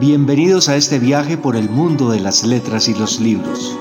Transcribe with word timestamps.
Bienvenidos 0.00 0.68
a 0.68 0.76
este 0.76 1.00
viaje 1.00 1.36
por 1.36 1.56
el 1.56 1.68
mundo 1.68 2.08
de 2.10 2.20
las 2.20 2.44
letras 2.44 2.88
y 2.88 2.94
los 2.94 3.18
libros. 3.18 3.76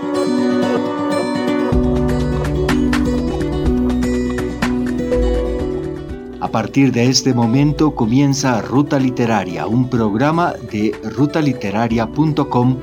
A 6.42 6.48
partir 6.48 6.92
de 6.92 7.06
este 7.06 7.36
momento 7.36 7.94
comienza 7.94 8.64
Ruta 8.64 8.98
Literaria, 8.98 9.68
un 9.68 9.92
programa 9.92 10.56
de 10.72 11.00
rutaliteraria.com 11.04 12.78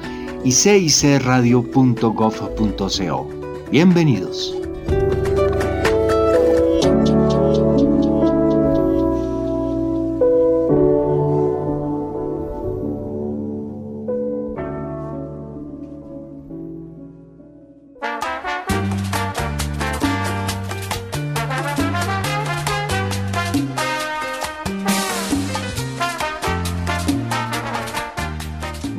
y 0.44 0.52
cicradio.gov.co. 0.52 3.28
Bienvenidos. 3.72 4.56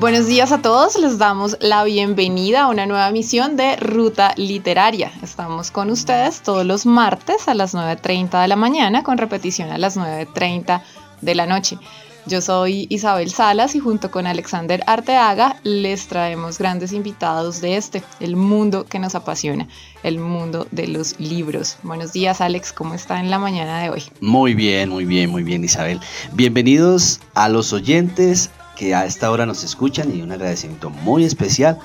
Buenos 0.06 0.28
días 0.28 0.52
a 0.52 0.62
todos, 0.62 1.00
les 1.00 1.18
damos 1.18 1.58
la 1.62 1.84
bienvenida 1.84 2.62
a 2.62 2.68
una 2.68 2.86
nueva 2.86 3.10
emisión 3.10 3.58
de 3.58 3.76
Ruta 3.78 4.36
Literaria. 4.38 5.12
Estamos 5.24 5.72
con 5.72 5.90
ustedes 5.90 6.42
todos 6.42 6.64
los 6.64 6.86
martes 6.86 7.48
a 7.48 7.56
las 7.56 7.74
9.30 7.74 8.40
de 8.40 8.48
la 8.48 8.56
mañana 8.56 9.02
con 9.02 9.18
repetición 9.18 9.72
a 9.72 9.80
las 9.80 9.98
9.30 9.98 10.84
de 11.22 11.34
la 11.34 11.48
noche. 11.48 11.80
Yo 12.28 12.40
soy 12.42 12.86
Isabel 12.92 13.32
Salas 13.32 13.74
y 13.74 13.80
junto 13.80 14.12
con 14.12 14.28
Alexander 14.28 14.84
Arteaga 14.86 15.56
les 15.64 16.08
traemos 16.08 16.60
grandes 16.60 16.94
invitados 16.94 17.60
de 17.60 17.76
este, 17.76 18.04
el 18.20 18.36
mundo 18.36 18.86
que 18.86 19.00
nos 19.00 19.16
apasiona, 19.16 19.68
el 20.04 20.20
mundo 20.20 20.68
de 20.70 20.88
los 20.88 21.20
libros. 21.20 21.78
Buenos 21.82 22.14
días 22.14 22.42
Alex, 22.42 22.74
¿cómo 22.74 22.94
está 22.94 23.20
en 23.20 23.32
la 23.32 23.40
mañana 23.40 23.80
de 23.82 23.90
hoy? 23.90 24.04
Muy 24.22 24.54
bien, 24.54 24.90
muy 24.90 25.06
bien, 25.06 25.32
muy 25.32 25.42
bien 25.42 25.64
Isabel. 25.64 26.00
Bienvenidos 26.34 27.22
a 27.34 27.50
los 27.50 27.74
oyentes 27.74 28.52
que 28.76 28.96
a 28.96 29.06
esta 29.06 29.32
hora 29.32 29.46
nos 29.46 29.64
escuchan 29.64 30.16
y 30.16 30.22
un 30.22 30.32
agradecimiento 30.32 30.90
muy 30.90 31.24
especial 31.24 31.80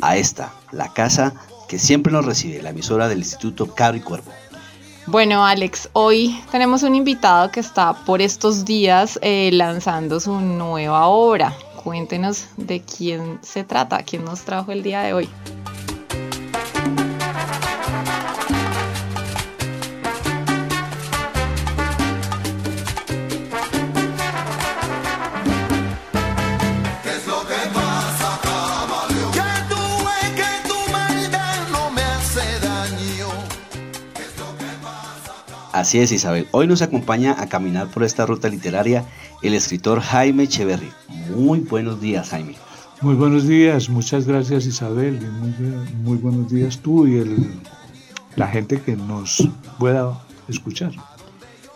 a 0.00 0.16
esta, 0.16 0.52
la 0.72 0.92
casa 0.92 1.34
que 1.68 1.78
siempre 1.78 2.12
nos 2.12 2.24
recibe, 2.24 2.62
la 2.62 2.70
emisora 2.70 3.08
del 3.08 3.18
Instituto 3.18 3.74
Cabro 3.74 3.98
y 3.98 4.00
Cuervo. 4.00 4.30
Bueno, 5.06 5.46
Alex, 5.46 5.88
hoy 5.92 6.40
tenemos 6.50 6.82
un 6.82 6.96
invitado 6.96 7.50
que 7.50 7.60
está 7.60 7.92
por 7.92 8.20
estos 8.20 8.64
días 8.64 9.18
eh, 9.22 9.50
lanzando 9.52 10.18
su 10.18 10.40
nueva 10.40 11.06
obra. 11.06 11.54
Cuéntenos 11.84 12.46
de 12.56 12.80
quién 12.80 13.38
se 13.42 13.62
trata, 13.62 14.02
quién 14.02 14.24
nos 14.24 14.40
trajo 14.42 14.72
el 14.72 14.82
día 14.82 15.02
de 15.02 15.12
hoy. 15.12 15.28
Así 35.86 36.00
es, 36.00 36.10
Isabel. 36.10 36.48
Hoy 36.50 36.66
nos 36.66 36.82
acompaña 36.82 37.40
a 37.40 37.48
caminar 37.48 37.86
por 37.86 38.02
esta 38.02 38.26
ruta 38.26 38.48
literaria 38.48 39.04
el 39.40 39.54
escritor 39.54 40.00
Jaime 40.00 40.42
Echeverry. 40.42 40.90
Muy 41.32 41.60
buenos 41.60 42.00
días, 42.00 42.30
Jaime. 42.30 42.56
Muy 43.02 43.14
buenos 43.14 43.46
días, 43.46 43.88
muchas 43.88 44.26
gracias, 44.26 44.66
Isabel. 44.66 45.20
muy, 46.02 46.16
buenos 46.16 46.50
días 46.50 46.80
tú 46.80 47.06
y 47.06 47.22
la 48.34 48.48
gente 48.48 48.80
que 48.80 48.96
nos 48.96 49.48
pueda 49.78 50.20
escuchar. 50.48 50.90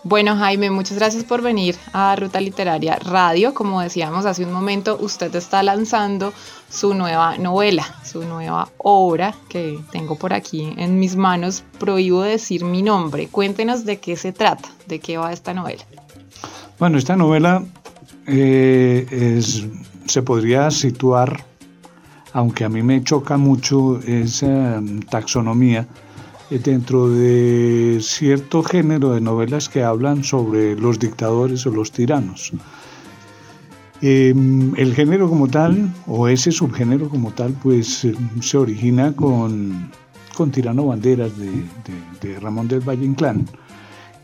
Bueno, 0.03 0.35
Jaime, 0.37 0.71
muchas 0.71 0.97
gracias 0.97 1.25
por 1.25 1.43
venir 1.43 1.77
a 1.93 2.17
Ruta 2.17 2.41
Literaria 2.41 2.97
Radio. 2.97 3.53
Como 3.53 3.83
decíamos 3.83 4.25
hace 4.25 4.47
un 4.47 4.53
momento, 4.53 4.97
usted 4.99 5.35
está 5.35 5.63
lanzando 5.63 6.33
su 6.71 6.95
nueva 6.95 7.37
novela, 7.37 7.85
su 8.03 8.25
nueva 8.25 8.71
obra 8.79 9.35
que 9.51 9.79
tengo 9.93 10.17
por 10.17 10.33
aquí 10.33 10.73
en 10.79 10.99
mis 10.99 11.17
manos. 11.17 11.65
Prohíbo 11.79 12.23
decir 12.23 12.65
mi 12.65 12.81
nombre. 12.81 13.29
Cuéntenos 13.29 13.85
de 13.85 13.99
qué 13.99 14.17
se 14.17 14.33
trata, 14.33 14.71
de 14.87 15.01
qué 15.01 15.19
va 15.19 15.35
esta 15.35 15.53
novela. 15.53 15.85
Bueno, 16.79 16.97
esta 16.97 17.15
novela 17.15 17.63
eh, 18.27 19.43
se 20.07 20.23
podría 20.23 20.71
situar, 20.71 21.45
aunque 22.33 22.65
a 22.65 22.71
mí 22.71 22.83
me 22.83 23.05
choca 23.05 23.37
mucho 23.37 24.01
esa 24.01 24.81
taxonomía, 25.11 25.87
dentro 26.59 27.09
de 27.09 27.99
cierto 28.03 28.63
género 28.63 29.13
de 29.13 29.21
novelas 29.21 29.69
que 29.69 29.85
hablan 29.85 30.25
sobre 30.25 30.75
los 30.75 30.99
dictadores 30.99 31.65
o 31.67 31.71
los 31.71 31.93
tiranos. 31.93 32.53
Em, 34.03 34.75
el 34.77 34.95
género 34.95 35.29
como 35.29 35.47
tal, 35.47 35.93
o 36.07 36.27
ese 36.27 36.51
subgénero 36.51 37.09
como 37.09 37.33
tal, 37.33 37.53
pues 37.63 38.05
em, 38.05 38.17
se 38.41 38.57
origina 38.57 39.15
con, 39.15 39.91
con 40.35 40.51
Tirano 40.51 40.87
Banderas 40.87 41.33
de, 41.39 42.41
Ramón 42.41 42.67
del 42.67 42.81
Valle 42.81 43.05
Inclán. 43.05 43.47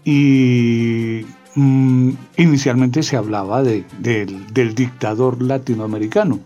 Y 0.04 1.26
mm, 1.54 2.10
inicialmente 2.38 3.02
se 3.02 3.16
hablaba 3.16 3.62
del, 3.62 3.84
del 4.00 4.74
dictador 4.74 5.40
latinoamericano, 5.42 6.40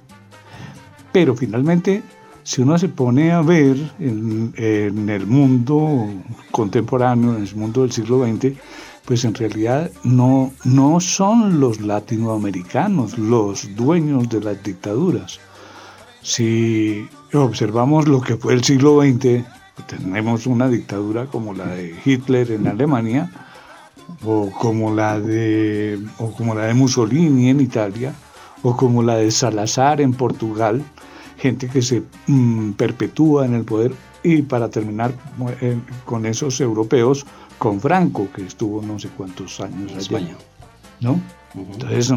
pero 1.12 1.34
finalmente 1.36 2.02
si 2.42 2.62
uno 2.62 2.78
se 2.78 2.88
pone 2.88 3.32
a 3.32 3.42
ver 3.42 3.76
en, 3.98 5.08
el 5.08 5.26
mundo 5.26 6.08
contemporáneo, 6.50 7.36
en 7.36 7.42
el 7.42 7.54
mundo 7.54 7.82
del 7.82 7.92
siglo 7.92 8.24
XX, 8.24 8.56
pues 9.04 9.24
en 9.24 9.34
realidad 9.34 9.90
no, 10.04 10.52
no 10.64 11.00
son 11.00 11.60
los 11.60 11.80
latinoamericanos 11.80 13.18
los 13.18 13.74
dueños 13.74 14.28
de 14.28 14.40
las 14.40 14.62
dictaduras. 14.62 15.40
Si 16.22 17.08
observamos 17.32 18.06
lo 18.06 18.20
que 18.20 18.36
fue 18.36 18.54
el 18.54 18.62
siglo 18.64 19.00
XX, 19.00 19.44
tenemos 19.86 20.46
una 20.46 20.68
dictadura 20.68 21.26
como 21.26 21.54
la 21.54 21.66
de 21.66 21.94
Hitler 22.04 22.50
en 22.52 22.66
Alemania, 22.66 23.30
o 24.24 24.50
como 24.50 24.94
la 24.94 25.18
de, 25.18 25.98
o 26.18 26.32
como 26.32 26.54
la 26.54 26.66
de 26.66 26.74
Mussolini 26.74 27.48
en 27.48 27.60
Italia, 27.60 28.14
o 28.62 28.76
como 28.76 29.02
la 29.02 29.16
de 29.16 29.30
Salazar 29.30 30.00
en 30.00 30.12
Portugal, 30.12 30.84
gente 31.40 31.68
que 31.68 31.82
se 31.82 32.02
mm, 32.26 32.72
perpetúa 32.72 33.46
en 33.46 33.54
el 33.54 33.64
poder 33.64 33.92
y 34.22 34.42
para 34.42 34.68
terminar 34.68 35.12
eh, 35.60 35.78
con 36.04 36.26
esos 36.26 36.60
europeos, 36.60 37.24
con 37.58 37.80
Franco, 37.80 38.28
que 38.34 38.42
estuvo 38.42 38.82
no 38.82 38.98
sé 38.98 39.08
cuántos 39.16 39.60
años 39.60 39.92
en 39.92 39.98
España. 39.98 40.36
¿No? 41.00 41.18
Entonces 41.54 42.12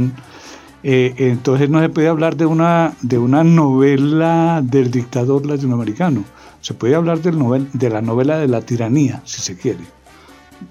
eh, 0.86 1.14
entonces 1.18 1.70
no 1.70 1.80
se 1.80 1.88
puede 1.88 2.10
hablar 2.10 2.36
de 2.36 2.46
una, 2.46 2.94
de 3.02 3.18
una 3.18 3.46
novela 3.46 4.62
del 4.62 4.92
dictador 4.92 5.46
latinoamericano. 5.46 6.26
Se 6.60 6.74
puede 6.74 6.96
hablar 6.96 7.22
del 7.22 7.40
novel, 7.40 7.70
de 7.72 7.90
la 7.90 8.02
novela 8.02 8.38
de 8.38 8.50
la 8.50 8.62
tiranía, 8.62 9.22
si 9.24 9.42
se 9.42 9.58
quiere. 9.58 9.86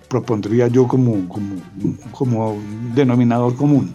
Propondría 0.09 0.69
yo 0.69 0.87
como, 0.87 1.27
como, 1.29 1.57
como 2.13 2.59
denominador 2.95 3.57
común. 3.57 3.95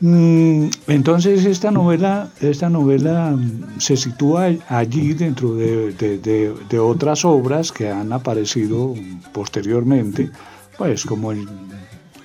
Mm, 0.00 0.68
entonces 0.86 1.44
esta 1.44 1.72
novela, 1.72 2.30
esta 2.40 2.68
novela 2.68 3.32
mm, 3.32 3.80
se 3.80 3.96
sitúa 3.96 4.50
allí 4.68 5.12
dentro 5.14 5.56
de, 5.56 6.78
otras 6.80 7.24
obras 7.24 7.72
que 7.72 7.90
han 7.90 8.12
aparecido 8.12 8.94
posteriormente, 9.32 10.30
pues 10.76 11.04
como 11.04 11.32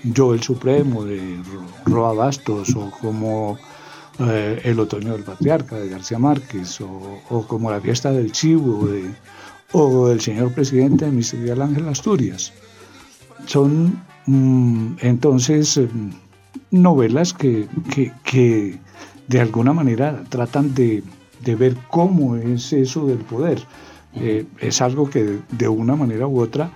Yo 0.04 0.34
el 0.36 0.44
Supremo 0.44 1.04
de 1.04 1.20
Roa 1.86 2.14
Bastos 2.14 2.76
o 2.76 2.92
como 3.02 3.58
eh, 4.20 4.62
El 4.64 4.80
Otoño 4.80 5.14
del 5.14 5.24
Patriarca 5.24 5.78
de 5.78 5.90
García 5.90 6.20
Márquez 6.20 6.80
o, 6.82 7.46
como 7.48 7.72
La 7.72 7.82
Fiesta 7.82 8.12
del 8.12 8.32
Chivo 8.32 8.86
de, 8.86 9.10
o 9.72 10.10
El 10.12 10.22
Señor 10.22 10.54
Presidente 10.54 11.06
de 11.06 11.12
Miguel 11.12 11.62
Ángel 11.62 11.88
Asturias. 11.88 12.54
Son 13.48 14.00
mm, 14.28 14.98
entonces 15.02 15.80
novelas 16.74 17.34
que, 17.34 17.68
de 19.28 19.40
alguna 19.40 19.74
manera 19.74 20.24
tratan 20.28 20.74
de, 20.74 21.04
ver 21.46 21.78
cómo 21.88 22.36
es 22.36 22.74
eso 22.74 23.06
del 23.06 23.20
poder. 23.20 23.62
Eh, 24.16 24.46
es 24.60 24.82
algo 24.82 25.10
que 25.10 25.40
de 25.50 25.68
una 25.68 25.96
manera 25.96 26.28
u 26.28 26.40
otra 26.40 26.70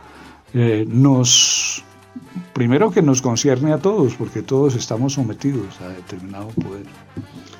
eh, 0.53 0.85
nos, 0.87 1.83
primero 2.53 2.91
que 2.91 3.01
nos 3.01 3.21
concierne 3.21 3.73
a 3.73 3.79
todos, 3.79 4.13
porque 4.15 4.41
todos 4.41 4.75
estamos 4.75 5.13
sometidos 5.13 5.81
a 5.81 5.89
determinado 5.89 6.47
poder. 6.49 6.85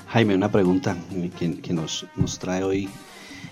Jaime, 0.07 0.35
una 0.35 0.51
pregunta 0.51 0.95
que, 1.37 1.73
nos, 1.73 2.05
nos, 2.15 2.39
trae 2.39 2.63
hoy 2.63 2.89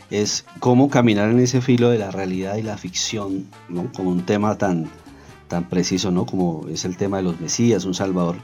es 0.10 0.46
cómo 0.60 0.90
caminar 0.90 1.30
en 1.32 1.40
ese 1.40 1.60
filo 1.60 1.90
de 1.90 1.98
la 1.98 2.12
realidad 2.12 2.56
y 2.56 2.62
la 2.62 2.78
ficción, 2.78 3.46
¿no? 3.68 3.92
como 3.94 4.12
un 4.12 4.26
tema 4.26 4.58
tan, 4.58 4.90
tan 5.48 5.68
preciso 5.70 6.12
¿no? 6.12 6.26
como 6.26 6.68
es 6.70 6.86
el 6.86 6.98
tema 6.98 7.18
de 7.18 7.24
los 7.24 7.40
Mesías, 7.42 7.86
un 7.86 7.94
Salvador 7.94 8.38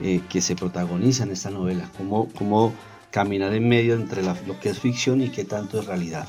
eh, 0.00 0.20
que 0.28 0.40
se 0.40 0.56
protagoniza 0.56 1.24
en 1.24 1.32
esta 1.32 1.50
novela? 1.50 1.90
¿Cómo, 1.96 2.28
cómo 2.36 2.72
caminar 3.10 3.54
en 3.54 3.68
medio 3.68 3.94
entre 3.94 4.22
lo 4.22 4.58
que 4.60 4.70
es 4.70 4.78
ficción 4.78 5.20
y 5.20 5.28
qué 5.28 5.44
tanto 5.44 5.80
es 5.80 5.86
realidad? 5.86 6.26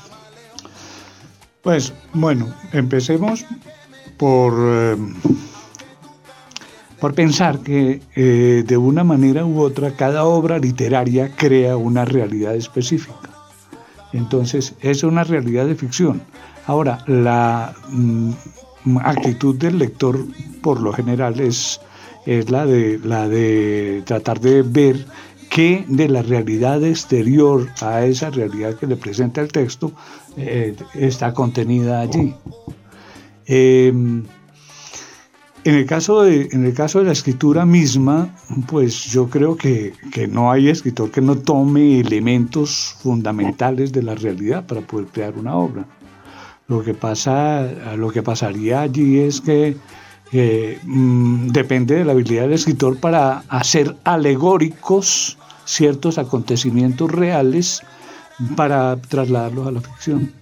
Pues 1.62 1.92
bueno, 2.12 2.54
empecemos 2.72 3.44
por, 4.16 4.54
eh, 4.56 4.96
por 7.00 7.14
pensar 7.14 7.58
que 7.58 8.00
eh, 8.14 8.64
de 8.64 8.76
una 8.76 9.02
manera 9.02 9.44
u 9.44 9.60
otra 9.60 9.90
cada 9.96 10.24
obra 10.24 10.58
literaria 10.58 11.34
crea 11.34 11.76
una 11.76 12.04
realidad 12.04 12.54
específica. 12.54 13.30
Entonces 14.12 14.74
es 14.80 15.02
una 15.02 15.24
realidad 15.24 15.66
de 15.66 15.74
ficción. 15.74 16.22
Ahora, 16.66 16.98
la 17.06 17.74
mm, 17.88 18.32
actitud 19.02 19.56
del 19.56 19.78
lector 19.78 20.24
por 20.62 20.80
lo 20.80 20.92
general 20.92 21.38
es, 21.40 21.80
es 22.26 22.50
la, 22.50 22.66
de, 22.66 22.98
la 23.02 23.28
de 23.28 24.02
tratar 24.04 24.40
de 24.40 24.62
ver 24.62 25.06
qué 25.48 25.84
de 25.88 26.08
la 26.08 26.22
realidad 26.22 26.82
exterior 26.84 27.68
a 27.80 28.04
esa 28.04 28.30
realidad 28.30 28.74
que 28.74 28.86
le 28.86 28.96
presenta 28.96 29.40
el 29.40 29.48
texto 29.48 29.92
eh, 30.36 30.76
está 30.94 31.32
contenida 31.32 32.00
allí. 32.00 32.34
Em, 33.46 34.24
en 35.64 35.74
el, 35.74 35.86
caso 35.86 36.22
de, 36.22 36.48
en 36.52 36.64
el 36.64 36.74
caso 36.74 36.98
de 36.98 37.06
la 37.06 37.12
escritura 37.12 37.64
misma, 37.64 38.36
pues 38.68 39.04
yo 39.06 39.30
creo 39.30 39.56
que, 39.56 39.92
que, 40.12 40.26
no 40.26 40.50
hay 40.50 40.68
escritor 40.68 41.10
que 41.10 41.20
no 41.20 41.36
tome 41.38 42.00
elementos 42.00 42.96
fundamentales 43.00 43.92
de 43.92 44.02
la 44.02 44.14
realidad 44.14 44.66
para 44.66 44.80
poder 44.80 45.06
crear 45.06 45.38
una 45.38 45.56
obra. 45.56 45.86
Lo 46.68 46.82
que, 46.82 46.94
pasa, 46.94 47.94
lo 47.96 48.10
que 48.10 48.22
pasaría 48.22 48.82
allí 48.82 49.20
es 49.20 49.40
que 49.40 49.76
mm, 50.32 51.48
depende 51.48 51.96
de 51.96 52.04
la 52.04 52.12
habilidad 52.12 52.42
del 52.42 52.54
escritor 52.54 52.98
para 52.98 53.44
hacer 53.48 53.96
alegóricos 54.04 55.38
ciertos 55.64 56.18
acontecimientos 56.18 57.10
reales 57.10 57.82
para 58.56 58.96
trasladarlos 58.96 59.66
a 59.66 59.70
la 59.72 59.80
ficción. 59.80 60.32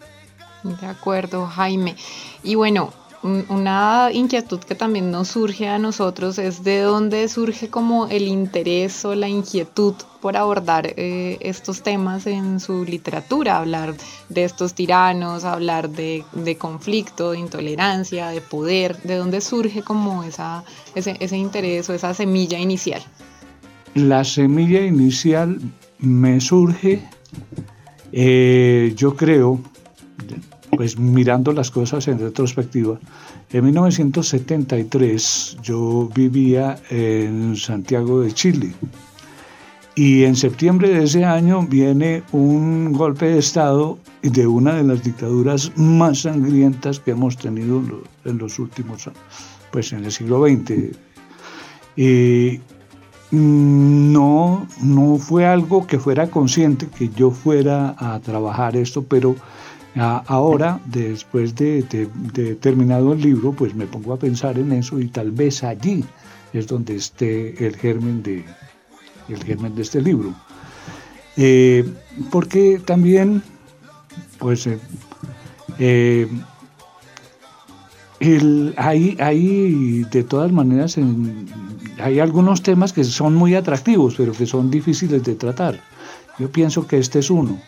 De 0.63 0.87
acuerdo, 0.87 1.47
Jaime. 1.47 1.97
Y 2.43 2.55
bueno, 2.55 2.93
una 3.25 4.11
inquietud 4.13 4.59
que 4.61 4.75
también 4.75 5.11
nos 5.11 5.29
surge 5.29 5.67
a 5.67 5.79
nosotros 5.79 6.39
es 6.39 6.63
de 6.63 6.81
dónde 6.81 7.27
surge 7.29 7.69
como 7.69 8.07
el 8.09 8.29
interés 8.29 9.03
o 9.07 9.15
la 9.15 9.29
inquietud 9.29 9.95
por 10.21 10.37
abordar 10.37 10.93
eh, 10.97 11.39
estos 11.41 11.83
temas 11.83 12.27
en 12.27 12.61
su 12.61 12.85
literatura, 12.85 13.57
hablar 13.57 13.95
de 14.29 14.45
estos 14.45 14.75
tiranos, 14.75 15.45
hablar 15.45 15.89
de, 15.89 16.25
conflicto, 16.59 17.31
de 17.31 17.39
intolerancia, 17.39 18.29
de 18.29 18.43
poder, 18.43 19.01
de 19.03 19.17
dónde 19.17 19.41
surge 19.41 19.81
como 19.81 20.23
esa, 20.23 20.63
ese, 20.95 21.17
ese 21.21 21.39
interés 21.39 21.89
o 21.89 21.95
esa 21.95 22.13
semilla 22.13 22.59
inicial. 22.59 23.03
La 23.95 24.25
semilla 24.25 24.85
inicial 24.85 25.61
me 25.99 26.41
surge, 26.41 27.03
eh, 28.13 28.93
yo 28.97 29.17
creo, 29.17 29.61
pues 30.77 30.99
mirando 30.99 31.53
las 31.53 31.71
cosas 31.71 32.09
en 32.09 32.19
retrospectiva, 32.19 32.99
en 33.51 33.65
1973 33.65 35.59
yo 35.63 36.09
vivía 36.15 36.79
en 36.91 37.57
Santiago 37.57 38.21
de 38.21 38.33
Chile 38.33 38.75
y 39.95 40.25
en 40.25 40.35
septiembre 40.35 40.89
de 40.89 41.05
ese 41.05 41.25
año 41.25 41.63
viene 41.63 42.25
un 42.33 42.93
golpe 42.93 43.27
de 43.27 43.39
Estado 43.39 43.99
de 44.23 44.47
una 44.47 44.75
de 44.75 44.83
las 44.83 45.05
dictaduras 45.05 45.71
más 45.77 46.23
sangrientas 46.23 46.99
que 46.99 47.13
hemos 47.13 47.37
tenido 47.37 47.83
en 48.25 48.39
los 48.39 48.59
últimos 48.59 49.07
años, 49.07 49.21
pues 49.71 49.93
en 49.93 50.05
el 50.05 50.11
siglo 50.11 50.45
XX. 50.45 50.97
Y 51.97 52.61
no, 53.31 54.67
no 54.83 55.19
fue 55.19 55.47
algo 55.47 55.87
que 55.87 56.01
fuera 56.01 56.29
consciente 56.29 56.89
que 56.89 57.11
yo 57.11 57.31
fuera 57.31 57.95
a 57.99 58.19
trabajar 58.21 58.77
esto, 58.77 59.05
pero 59.05 59.37
Ahora, 59.97 60.81
después 60.87 61.55
de, 61.55 61.83
terminado 62.61 63.13
el 63.13 63.21
libro, 63.21 63.53
pues 63.53 63.75
me 63.75 63.87
pongo 63.87 64.13
a 64.13 64.19
pensar 64.19 64.59
en 64.59 64.73
eso 64.73 64.99
y 64.99 65.07
tal 65.07 65.31
vez 65.31 65.63
allí 65.63 66.05
es 66.53 66.67
donde 66.67 66.97
esté 66.97 67.65
el 67.65 67.77
germen 67.77 68.23
de, 68.23 68.45
el 69.29 69.45
germen 69.45 69.75
de 69.75 69.83
este 69.83 70.03
libro. 70.03 70.35
Eh, 71.37 71.89
porque 72.31 72.81
también, 72.85 73.43
pues, 74.39 74.67
eh, 74.67 74.79
eh, 75.79 76.29
hay, 78.77 79.17
hay, 79.21 80.05
de 80.11 80.25
todas 80.25 80.51
maneras, 80.51 80.97
hay 82.01 82.19
algunos 82.19 82.63
temas 82.63 82.93
que 82.93 83.05
son 83.05 83.35
muy 83.35 83.55
atractivos, 83.55 84.15
pero 84.17 84.33
que 84.33 84.47
son 84.47 84.71
difíciles 84.71 85.23
de 85.23 85.37
tratar. 85.37 85.81
Yo 86.39 86.51
pienso 86.51 86.87
que 86.87 86.99
este 86.99 87.21
es 87.21 87.31
uno. 87.31 87.61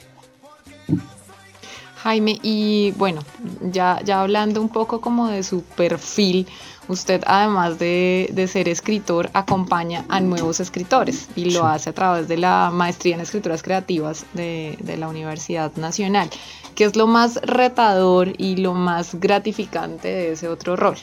Jaime, 2.06 2.38
y 2.40 2.92
bueno, 2.92 3.20
ya, 3.60 4.00
ya 4.04 4.20
hablando 4.20 4.60
un 4.60 4.68
poco 4.68 5.00
como 5.00 5.26
de 5.26 5.42
su 5.42 5.64
perfil, 5.64 6.46
usted 6.86 7.20
además 7.26 7.80
de, 7.80 8.46
ser 8.46 8.68
escritor 8.68 9.28
acompaña 9.32 10.04
a 10.08 10.20
nuevos 10.20 10.60
escritores 10.60 11.28
y 11.34 11.50
lo 11.50 11.66
hace 11.66 11.90
a 11.90 11.92
través 11.92 12.28
de 12.28 12.36
la 12.36 12.70
maestría 12.72 13.16
en 13.16 13.22
escrituras 13.22 13.60
creativas 13.60 14.24
de, 14.34 14.78
la 14.96 15.08
Universidad 15.08 15.74
Nacional. 15.74 16.30
¿Qué 16.76 16.84
es 16.84 16.94
lo 16.94 17.08
más 17.08 17.40
retador 17.42 18.32
y 18.38 18.54
lo 18.54 18.72
más 18.72 19.16
gratificante 19.16 20.06
de 20.06 20.32
ese 20.34 20.46
otro 20.46 20.76
rol? 20.76 20.98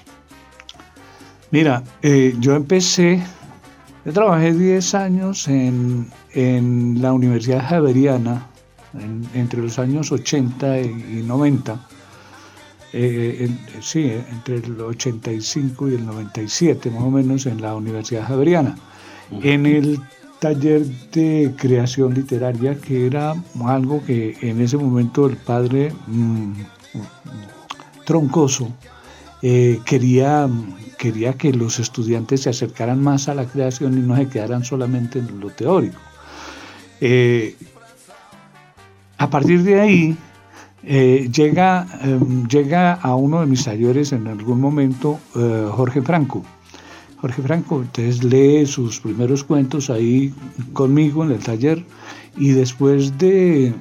Mira, 1.52 1.84
eh, 2.02 2.34
yo 2.40 2.56
empecé, 2.56 3.22
yo 4.06 4.14
trabajé 4.14 4.54
10 4.54 4.96
años 4.96 5.50
en, 5.50 6.10
en 6.34 7.02
la 7.02 7.12
Universidad 7.12 7.62
Javeriana 7.68 8.53
entre 9.34 9.62
los 9.62 9.80
años 9.80 10.12
80 10.12 10.82
y 10.82 11.24
90, 11.26 11.88
eh, 12.94 13.50
sí, 13.82 14.12
entre 14.30 14.58
el 14.58 14.80
85 14.80 15.90
y 15.90 15.96
el 15.96 16.06
97 16.06 16.92
más 16.92 17.04
o 17.04 17.10
menos 17.10 17.46
en 17.48 17.62
la 17.62 17.76
Universidad 17.76 18.28
Javeriana, 18.28 18.76
en 19.42 19.66
el 19.66 20.00
taller 20.40 20.86
de 21.12 21.54
creación 21.58 22.14
literaria 22.14 22.76
que 22.76 23.08
era 23.08 23.34
algo 23.66 24.04
que 24.06 24.38
en 24.42 24.62
ese 24.62 24.78
momento 24.78 25.26
el 25.26 25.38
padre 25.38 25.92
mm, 26.08 26.52
Troncoso 28.06 28.72
eh, 29.42 29.80
quería, 29.86 30.48
quería 30.98 31.34
que 31.34 31.52
los 31.52 31.80
estudiantes 31.80 32.42
se 32.42 32.50
acercaran 32.50 33.02
más 33.02 33.28
a 33.28 33.34
la 33.34 33.46
creación 33.46 33.98
y 33.98 34.02
no 34.02 34.16
se 34.16 34.28
quedaran 34.28 34.64
solamente 34.64 35.20
en 35.20 35.40
lo 35.40 35.50
teórico. 35.50 36.00
Eh, 37.02 37.56
a 39.18 39.30
partir 39.30 39.64
de 39.64 39.80
ahí, 39.80 40.18
eh, 40.86 41.30
llega, 41.34 41.88
em, 42.02 42.46
llega 42.48 42.94
a 42.94 43.16
uno 43.16 43.40
de 43.40 43.46
mis 43.46 43.64
talleres 43.64 44.12
en 44.12 44.28
algún 44.28 44.60
momento 44.60 45.20
eh, 45.36 45.68
Jorge 45.72 46.02
Franco. 46.02 46.44
Jorge 47.22 47.42
Franco 47.42 47.82
entonces 47.82 48.22
lee 48.24 48.66
sus 48.66 49.00
primeros 49.00 49.46
cuentos 49.46 49.90
ahí 49.90 50.34
conmigo 50.74 51.24
en 51.24 51.32
el 51.32 51.40
taller 51.40 51.86
y 52.38 52.50
después 52.50 53.18
de, 53.18 53.74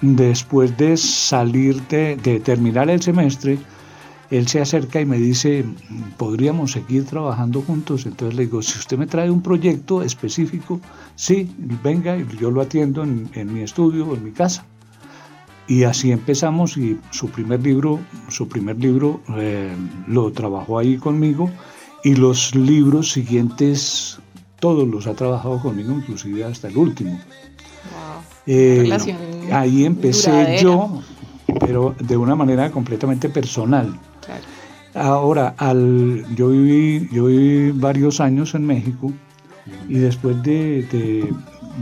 después 0.00 0.76
de 0.76 0.96
salir 0.96 1.80
de, 1.86 2.16
de 2.16 2.40
terminar 2.40 2.90
el 2.90 3.00
semestre, 3.00 3.58
él 4.30 4.48
se 4.48 4.60
acerca 4.60 5.00
y 5.00 5.06
me 5.06 5.18
dice, 5.18 5.64
¿podríamos 6.16 6.72
seguir 6.72 7.04
trabajando 7.04 7.62
juntos? 7.62 8.06
Entonces 8.06 8.36
le 8.36 8.46
digo, 8.46 8.62
si 8.62 8.78
usted 8.78 8.98
me 8.98 9.06
trae 9.06 9.30
un 9.30 9.42
proyecto 9.42 10.02
específico, 10.02 10.80
sí, 11.14 11.48
venga, 11.82 12.16
yo 12.40 12.50
lo 12.50 12.60
atiendo 12.60 13.04
en, 13.04 13.52
mi 13.52 13.60
estudio, 13.60 14.14
en 14.14 14.24
mi 14.24 14.32
casa. 14.32 14.64
Y 15.68 15.84
así 15.84 16.12
empezamos 16.12 16.76
y 16.76 16.98
su 17.10 17.28
primer 17.28 17.60
libro, 17.60 17.98
su 18.28 18.48
primer 18.48 18.78
libro 18.78 19.20
eh, 19.36 19.74
lo 20.06 20.30
trabajó 20.32 20.78
ahí 20.78 20.96
conmigo 20.96 21.50
y 22.04 22.14
los 22.14 22.54
libros 22.54 23.10
siguientes 23.10 24.18
todos 24.60 24.86
los 24.86 25.06
ha 25.06 25.14
trabajado 25.14 25.60
conmigo, 25.60 25.92
inclusive 25.92 26.44
hasta 26.44 26.68
el 26.68 26.76
último. 26.76 27.18
Eh, 28.46 28.88
ahí 29.52 29.84
empecé 29.84 30.58
yo, 30.62 31.02
pero 31.58 31.96
de 31.98 32.16
una 32.16 32.36
manera 32.36 32.70
completamente 32.70 33.28
personal. 33.28 33.98
Ahora, 34.94 35.54
yo, 36.34 36.48
viví, 36.48 37.08
yo 37.12 37.26
viví 37.26 37.70
varios 37.72 38.20
años 38.20 38.54
en 38.54 38.66
México 38.66 39.12
y 39.88 39.98
después 39.98 40.42
de, 40.42 41.28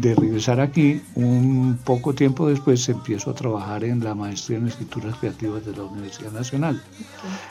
regresar 0.02 0.60
aquí, 0.60 1.00
un 1.14 1.78
poco 1.84 2.12
tiempo 2.12 2.48
después 2.48 2.88
empiezo 2.88 3.30
a 3.30 3.34
trabajar 3.34 3.84
en 3.84 4.02
la 4.02 4.14
maestría 4.14 4.58
en 4.58 4.66
escrituras 4.66 5.16
creativas 5.18 5.64
de 5.64 5.76
la 5.76 5.84
Universidad 5.84 6.32
Nacional. 6.32 6.82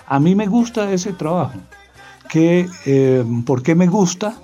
A 0.08 0.20
mí 0.20 0.36
me 0.36 0.48
gusta 0.48 0.92
ese 0.92 1.14
trabajo. 1.14 1.60
Eh, 2.36 3.24
¿Por 3.46 3.62
qué 3.62 3.76
me 3.76 3.88
gusta? 3.88 4.36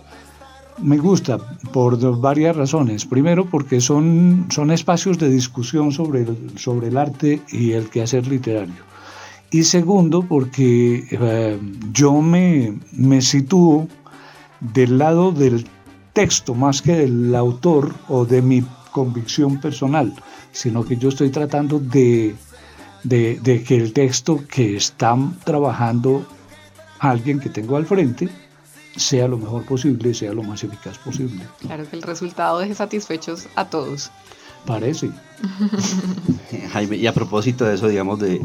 Me 0.78 0.98
gusta 0.98 1.38
por 1.74 2.20
varias 2.20 2.56
razones. 2.56 3.06
Primero, 3.06 3.50
porque 3.50 3.82
son, 3.82 4.48
espacios 4.72 5.18
de 5.18 5.30
discusión 5.30 5.92
sobre 5.92 6.88
el 6.88 6.98
arte 6.98 7.42
y 7.50 7.72
el 7.72 7.90
quehacer 7.90 8.28
literario. 8.28 8.90
Y 9.52 9.64
segundo, 9.64 10.24
porque 10.24 11.06
eh, 11.10 11.60
yo 11.92 12.22
me, 12.22 12.78
me 12.92 13.22
sitúo 13.22 13.88
del 14.60 14.98
lado 14.98 15.32
del 15.32 15.66
texto 16.14 16.54
más 16.54 16.82
que 16.82 16.96
del 16.96 17.34
autor 17.36 17.96
o 18.08 18.26
de 18.26 18.42
mi 18.42 18.64
convicción 18.92 19.60
personal, 19.60 20.14
sino 20.52 20.86
que 20.86 20.98
yo 20.98 21.10
estoy 21.10 21.30
tratando 21.30 21.80
de, 21.80 22.36
de, 23.04 23.64
que 23.66 23.76
el 23.76 23.94
texto 23.94 24.44
que 24.48 24.76
está 24.76 25.16
trabajando 25.44 26.26
alguien 27.00 27.40
que 27.40 27.50
tengo 27.50 27.78
al 27.78 27.86
frente 27.86 28.30
sea 28.96 29.28
lo 29.28 29.38
mejor 29.38 29.66
posible, 29.66 30.14
sea 30.14 30.34
lo 30.34 30.44
más 30.44 30.64
eficaz 30.64 30.98
posible. 30.98 31.42
Claro, 31.60 31.90
que 31.90 31.96
el 31.96 32.02
resultado 32.02 32.60
deje 32.60 32.76
satisfechos 32.76 33.48
a 33.56 33.70
todos. 33.70 34.12
Parece. 34.66 35.10
Jaime, 36.74 36.98
y 36.98 37.08
a 37.08 37.14
propósito 37.14 37.64
de 37.64 37.76
eso, 37.76 37.88
digamos, 37.88 38.20
de, 38.20 38.42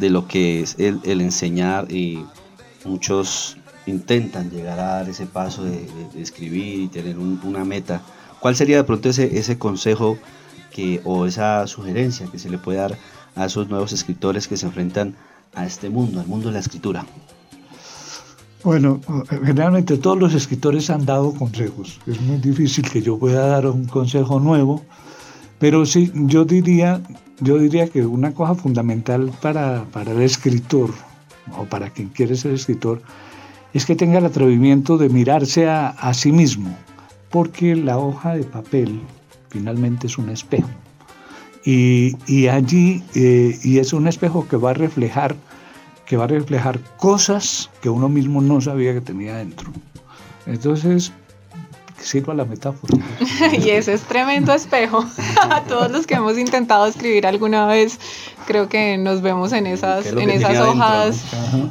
lo 0.00 0.26
que 0.26 0.60
es 0.60 0.76
el, 0.78 1.20
enseñar, 1.20 1.90
y 1.90 2.24
muchos 2.84 3.56
intentan 3.86 4.50
llegar 4.50 4.78
a 4.78 4.84
dar 4.84 5.08
ese 5.08 5.26
paso 5.26 5.64
de, 5.64 5.86
escribir 6.16 6.80
y 6.80 6.88
tener 6.88 7.18
una 7.18 7.64
meta. 7.64 8.02
¿Cuál 8.40 8.56
sería 8.56 8.76
de 8.76 8.84
pronto 8.84 9.08
ese, 9.08 9.38
ese 9.38 9.58
consejo 9.58 10.16
que, 10.70 11.00
o 11.04 11.26
esa 11.26 11.66
sugerencia 11.66 12.26
que 12.26 12.38
se 12.38 12.48
le 12.48 12.58
puede 12.58 12.78
dar 12.78 12.96
a 13.36 13.46
esos 13.46 13.68
nuevos 13.68 13.92
escritores 13.92 14.48
que 14.48 14.56
se 14.56 14.66
enfrentan 14.66 15.14
a 15.54 15.66
este 15.66 15.90
mundo, 15.90 16.20
al 16.20 16.26
mundo 16.26 16.48
de 16.48 16.54
la 16.54 16.60
escritura? 16.60 17.04
Bueno, 18.62 19.00
generalmente 19.42 19.96
todos 19.96 20.18
los 20.18 20.34
escritores 20.34 20.90
han 20.90 21.06
dado 21.06 21.32
consejos. 21.32 21.98
Es 22.06 22.20
muy 22.20 22.36
difícil 22.38 22.88
que 22.90 23.00
yo 23.00 23.18
pueda 23.18 23.46
dar 23.46 23.66
un 23.66 23.86
consejo 23.86 24.38
nuevo, 24.38 24.84
pero 25.60 25.84
sí, 25.84 26.10
yo 26.14 26.44
diría, 26.46 27.00
yo 27.40 27.58
diría 27.58 27.86
que 27.86 28.04
una 28.04 28.32
cosa 28.32 28.54
fundamental 28.54 29.30
para, 29.42 29.84
el 30.06 30.22
escritor, 30.22 30.90
o 31.56 31.64
para 31.66 31.90
quien 31.90 32.08
quiere 32.08 32.34
ser 32.34 32.52
escritor, 32.52 33.02
es 33.74 33.84
que 33.84 33.94
tenga 33.94 34.18
el 34.18 34.24
atrevimiento 34.24 34.96
de 34.96 35.10
mirarse 35.10 35.68
a, 35.68 36.14
sí 36.14 36.32
mismo, 36.32 36.74
porque 37.28 37.76
la 37.76 37.98
hoja 37.98 38.34
de 38.34 38.44
papel 38.44 39.00
finalmente 39.50 40.06
es 40.06 40.16
un 40.16 40.30
espejo. 40.30 40.70
Y, 41.62 42.16
allí, 42.48 43.04
eh, 43.14 43.58
y 43.62 43.78
es 43.78 43.92
un 43.92 44.08
espejo 44.08 44.48
que 44.48 44.56
va 44.56 44.70
a 44.70 44.74
reflejar 44.74 45.36
que 46.06 46.16
va 46.16 46.24
a 46.24 46.26
reflejar 46.26 46.80
cosas 46.96 47.70
que 47.80 47.88
uno 47.88 48.08
mismo 48.08 48.40
no 48.40 48.60
sabía 48.60 48.92
que 48.92 49.00
tenía 49.00 49.36
dentro. 49.36 49.70
Entonces, 50.44 51.12
sirva 52.00 52.34
la 52.34 52.44
metáfora. 52.44 52.96
y 53.52 53.70
ese 53.70 53.94
es 53.94 54.02
tremendo 54.02 54.52
espejo. 54.52 55.04
A 55.50 55.62
todos 55.64 55.90
los 55.90 56.06
que 56.06 56.14
hemos 56.14 56.38
intentado 56.38 56.86
escribir 56.86 57.26
alguna 57.26 57.66
vez, 57.66 57.98
creo 58.46 58.68
que 58.68 58.98
nos 58.98 59.22
vemos 59.22 59.52
en 59.52 59.66
esas, 59.66 60.06
en 60.06 60.30
esas 60.30 60.58
hojas 60.58 61.24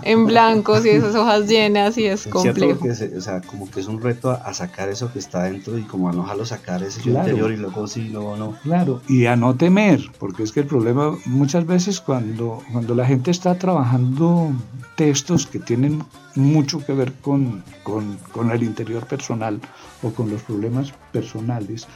en 0.04 0.26
blancos 0.26 0.86
y 0.86 0.90
esas 0.90 1.16
hojas 1.16 1.48
llenas 1.48 1.98
y 1.98 2.06
es, 2.06 2.28
complejo. 2.28 2.86
o 2.86 3.22
sea, 3.22 3.42
como 3.42 3.70
que 3.70 3.80
es 3.80 3.88
un 3.88 4.02
reto 4.02 4.32
a, 4.32 4.54
sacar 4.54 4.90
eso 4.90 5.12
que 5.12 5.20
está 5.20 5.44
dentro 5.44 5.78
y 5.78 5.84
como 5.84 6.10
a 6.10 6.12
no 6.12 6.24
dejarlo 6.24 6.46
sacar 6.46 6.84
ese 6.84 7.08
interior 7.08 7.52
y 7.52 7.58
luego 7.58 7.88
sí, 7.88 8.10
luego 8.10 8.36
no. 8.36 8.56
Claro, 8.64 9.02
y 9.08 9.26
a 9.26 9.36
no 9.36 9.56
temer, 9.56 10.02
porque 10.20 10.44
es 10.44 10.52
que 10.52 10.62
el 10.62 10.66
problema 10.68 11.18
muchas 11.26 11.66
veces 11.66 12.02
cuando, 12.02 12.64
cuando 12.72 12.96
la 12.96 13.06
gente 13.06 13.32
está 13.32 13.58
trabajando 13.58 14.52
textos 14.96 15.48
que 15.48 15.60
tienen 15.60 16.04
mucho 16.36 16.86
que 16.86 16.94
ver 16.94 17.14
con, 17.22 17.64
con, 17.84 18.52
el 18.52 18.64
interior 18.64 19.06
personal 19.06 19.60
o 20.04 20.12
con 20.12 20.30
los 20.30 20.42
problemas 20.44 20.92
personales, 21.12 21.88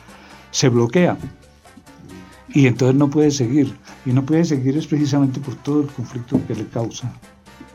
se 0.51 0.69
bloquea 0.69 1.17
y 2.53 2.67
entonces 2.67 2.95
no 2.95 3.09
puede 3.09 3.31
seguir. 3.31 3.73
Y 4.05 4.11
no 4.11 4.25
puede 4.25 4.45
seguir 4.45 4.77
es 4.77 4.87
precisamente 4.87 5.39
por 5.39 5.55
todo 5.55 5.81
el 5.81 5.87
conflicto 5.87 6.39
que 6.47 6.55
le 6.55 6.67
causa 6.67 7.11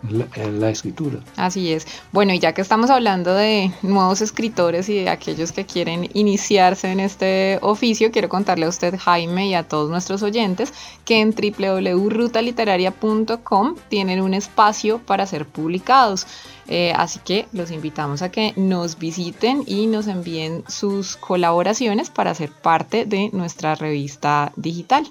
la, 0.09 0.71
escritura. 0.71 1.19
Así 1.37 1.73
es. 1.73 1.85
Bueno, 2.13 2.33
y 2.33 2.39
ya 2.39 2.53
que 2.53 2.63
estamos 2.63 2.89
hablando 2.91 3.35
de 3.35 3.73
nuevos 3.83 4.21
escritores 4.21 4.89
y 4.89 5.03
de 5.03 5.09
aquellos 5.09 5.51
que 5.53 5.67
quieren 5.67 6.09
iniciarse 6.15 6.93
en 6.93 7.01
este 7.01 7.59
oficio, 7.63 8.13
quiero 8.13 8.29
contarle 8.29 8.67
a 8.67 8.69
usted, 8.69 8.97
Jaime, 8.97 9.49
y 9.49 9.55
a 9.55 9.65
todos 9.65 9.91
nuestros 9.91 10.23
oyentes 10.23 10.73
que 11.05 11.21
en 11.21 11.35
www.rutaliteraria.com 11.35 13.75
tienen 13.89 14.23
un 14.23 14.35
espacio 14.35 14.99
para 14.99 15.27
ser 15.27 15.47
publicados. 15.47 16.29
Eh, 16.69 16.93
así 16.95 17.19
que 17.25 17.47
los 17.53 17.71
invitamos 17.71 18.21
a 18.23 18.31
que 18.31 18.53
nos 18.57 18.99
visiten 18.99 19.65
y 19.67 19.87
nos 19.87 20.07
envíen 20.07 20.65
sus 20.69 21.17
colaboraciones 21.17 22.11
para 22.11 22.35
ser 22.35 22.51
parte 22.51 23.07
de 23.07 23.31
nuestra 23.33 23.75
revista 23.75 24.53
digital. 24.57 25.11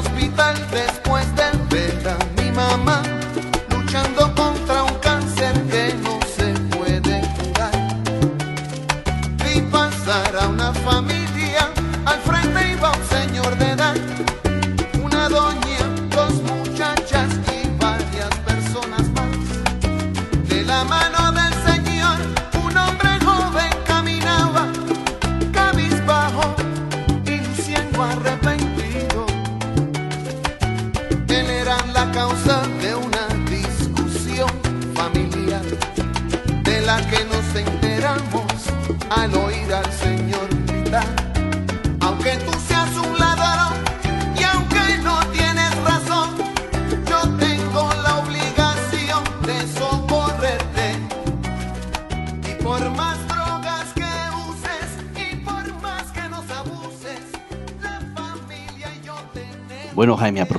Hospital 0.00 0.54
después 0.70 1.09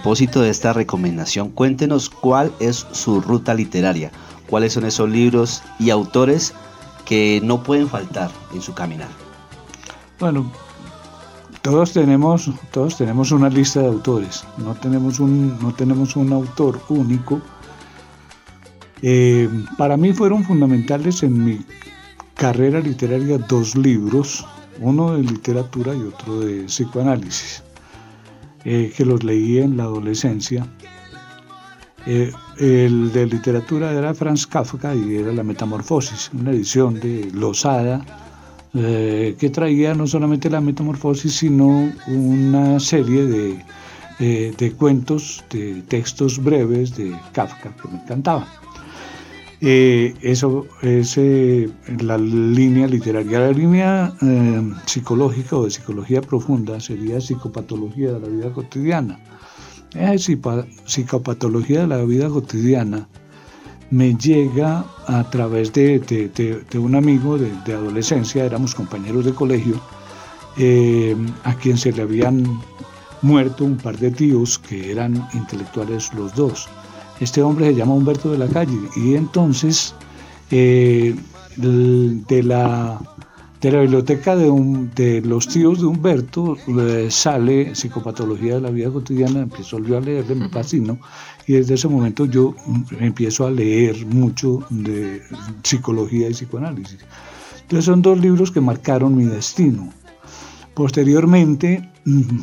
propósito 0.02 0.42
de 0.42 0.50
esta 0.50 0.74
recomendación, 0.74 1.52
cuéntenos 1.52 2.10
cuál 2.10 2.52
es 2.60 2.88
su 2.92 3.22
ruta 3.22 3.54
literaria, 3.54 4.12
cuáles 4.50 4.74
son 4.74 4.86
esos 4.86 5.08
libros 5.08 5.62
y 5.78 5.92
autores 5.92 6.56
que 7.06 7.40
no 7.44 7.62
pueden 7.62 7.88
faltar 7.88 8.32
en 8.52 8.64
su 8.64 8.74
caminar. 8.74 9.10
Bueno, 10.20 10.52
todos 11.62 11.94
tenemos, 11.94 12.50
todos 12.72 12.98
tenemos 12.98 13.32
una 13.32 13.48
lista 13.48 13.82
de 13.82 13.90
autores, 13.90 14.44
no 14.58 14.74
tenemos 14.74 15.20
un, 15.20 15.60
no 15.62 15.72
tenemos 15.72 16.16
un 16.16 16.34
autor 16.34 16.82
único. 16.90 17.40
Eh, 19.04 19.48
para 19.78 19.98
mí 19.98 20.14
fueron 20.14 20.44
fundamentales 20.44 21.22
en 21.22 21.46
mi 21.46 21.64
carrera 22.34 22.80
literaria 22.80 23.38
dos 23.38 23.76
libros, 23.76 24.48
uno 24.80 25.14
de 25.14 25.22
literatura 25.22 25.94
y 25.94 26.02
otro 26.02 26.40
de 26.40 26.64
psicoanálisis. 26.64 27.62
Eh, 28.64 28.94
que 28.96 29.06
los 29.06 29.24
leí 29.24 29.58
en 29.58 29.76
la 29.78 29.84
adolescencia. 29.84 30.68
Eh, 32.06 32.32
el 32.60 33.12
de 33.12 33.26
literatura 33.26 33.92
era 33.92 34.14
Franz 34.14 34.46
Kafka 34.46 34.94
y 34.94 35.16
era 35.16 35.32
La 35.32 35.44
Metamorfosis, 35.44 36.30
una 36.34 36.52
edición 36.52 37.00
de 37.00 37.30
Losada 37.34 38.04
eh, 38.74 39.36
que 39.40 39.50
traía 39.50 39.94
no 39.94 40.06
solamente 40.08 40.50
la 40.50 40.62
Metamorfosis, 40.62 41.34
sino 41.34 41.92
una 42.08 42.80
serie 42.80 43.26
de, 43.26 43.64
de 44.20 44.72
cuentos, 44.74 45.44
de 45.50 45.82
textos 45.88 46.42
breves 46.44 46.96
de 46.96 47.16
Kafka 47.34 47.76
que 47.76 47.88
me 47.88 48.02
encantaban. 48.02 48.46
Eh, 49.64 50.16
eso 50.24 50.66
es 50.82 51.20
eh, 51.20 51.70
la 52.02 52.18
línea 52.18 52.88
literaria. 52.88 53.42
La 53.42 53.52
línea 53.52 54.12
eh, 54.20 54.72
psicológica 54.88 55.56
o 55.56 55.66
de 55.66 55.72
psicología 55.72 56.22
profunda 56.22 56.80
sería 56.80 57.22
psicopatología 57.22 58.14
de 58.14 58.20
la 58.20 58.28
vida 58.28 58.52
cotidiana. 58.52 59.20
Psicopatología 60.86 61.82
de 61.82 61.88
la 61.88 62.04
vida 62.04 62.28
cotidiana 62.30 63.08
me 63.92 64.16
llega 64.16 64.84
a 65.06 65.30
través 65.30 65.72
de, 65.74 66.02
un 66.76 66.96
amigo 66.96 67.38
de, 67.38 67.74
adolescencia, 67.74 68.46
éramos 68.46 68.74
compañeros 68.74 69.26
de 69.26 69.34
colegio, 69.34 69.76
a 71.44 71.54
quien 71.56 71.78
se 71.78 71.92
le 71.92 72.04
habían 72.04 72.62
muerto 73.22 73.66
un 73.66 73.76
par 73.76 73.98
de 73.98 74.12
tíos 74.12 74.58
que 74.58 74.92
eran 74.92 75.28
intelectuales 75.34 76.14
los 76.14 76.34
dos 76.36 76.70
Este 77.22 77.42
hombre 77.42 77.68
se 77.68 77.76
llama 77.76 77.94
Humberto 77.94 78.32
de 78.32 78.38
la 78.40 78.48
Calle 78.48 78.80
y 78.96 79.16
entonces 79.16 79.96
eh, 80.50 81.16
de 81.56 82.44
la 82.44 83.00
de 83.62 83.72
la 83.72 83.82
biblioteca 83.82 84.36
de, 84.36 84.50
de 84.96 85.22
los 85.22 85.48
tíos 85.48 85.80
de 85.80 85.86
Humberto 85.86 86.58
eh, 86.68 87.08
sale 87.12 87.76
Psicopatología 87.76 88.56
de 88.56 88.62
la 88.62 88.72
Vida 88.72 88.90
Cotidiana, 88.90 89.42
empiezo 89.42 89.78
yo 89.78 89.98
a 89.98 90.02
leer, 90.02 90.36
me 90.36 90.50
fascino, 90.50 90.98
y 91.46 91.54
desde 91.54 91.76
ese 91.76 91.88
momento 91.88 92.26
yo 92.26 92.56
empiezo 93.00 93.46
a 93.46 93.52
leer 93.52 94.04
mucho 94.08 94.64
de 94.72 95.22
psicología 95.62 96.28
y 96.28 96.34
psicoanálisis. 96.34 96.98
Entonces 97.62 97.86
son 97.86 98.02
dos 98.02 98.20
libros 98.20 98.50
que 98.50 98.62
marcaron 98.62 99.16
mi 99.16 99.26
destino. 99.26 99.94
Posteriormente, 100.74 101.90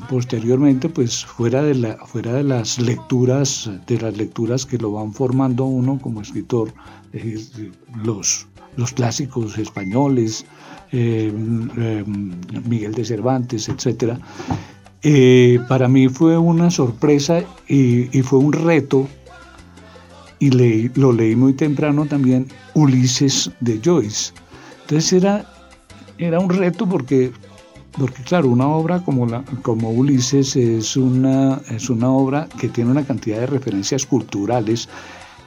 posteriormente 0.08 0.88
pues 0.88 1.24
fuera 1.24 1.62
de, 1.62 1.74
la, 1.74 1.96
fuera 2.06 2.34
de 2.34 2.44
las 2.44 2.78
lecturas, 2.78 3.70
de 3.86 3.98
las 4.00 4.16
lecturas 4.16 4.66
que 4.66 4.78
lo 4.78 4.92
van 4.92 5.12
formando 5.12 5.64
uno 5.64 5.98
como 6.00 6.20
escritor, 6.20 6.72
los, 8.04 8.46
los 8.76 8.92
clásicos 8.92 9.56
españoles, 9.58 10.44
eh, 10.92 11.30
eh, 11.76 12.04
Miguel 12.64 12.94
de 12.94 13.04
Cervantes, 13.04 13.68
etc. 13.68 14.18
Eh, 15.02 15.60
para 15.68 15.86
mí 15.86 16.08
fue 16.08 16.38
una 16.38 16.70
sorpresa 16.70 17.42
y, 17.68 18.22
fue 18.22 18.38
un 18.38 18.52
reto, 18.52 19.06
y 20.38 20.50
lo 20.94 21.12
leí 21.12 21.36
muy 21.36 21.52
temprano 21.52 22.06
también, 22.06 22.46
Ulises 22.74 23.50
de 23.60 23.80
Joyce. 23.84 24.32
Entonces 24.82 25.12
era, 25.12 25.44
era 26.16 26.40
un 26.40 26.48
reto 26.48 26.88
porque, 26.88 27.32
porque, 27.92 28.22
claro, 28.22 28.48
una 28.48 28.68
obra 28.68 29.00
como, 29.02 29.26
la, 29.26 29.44
como 29.62 29.90
Ulises 29.90 30.56
es 30.56 30.96
una, 30.96 31.60
es 31.70 31.90
una 31.90 32.10
obra 32.10 32.48
que 32.58 32.68
tiene 32.68 32.90
una 32.90 33.04
cantidad 33.04 33.40
de 33.40 33.46
referencias 33.46 34.06
culturales 34.06 34.88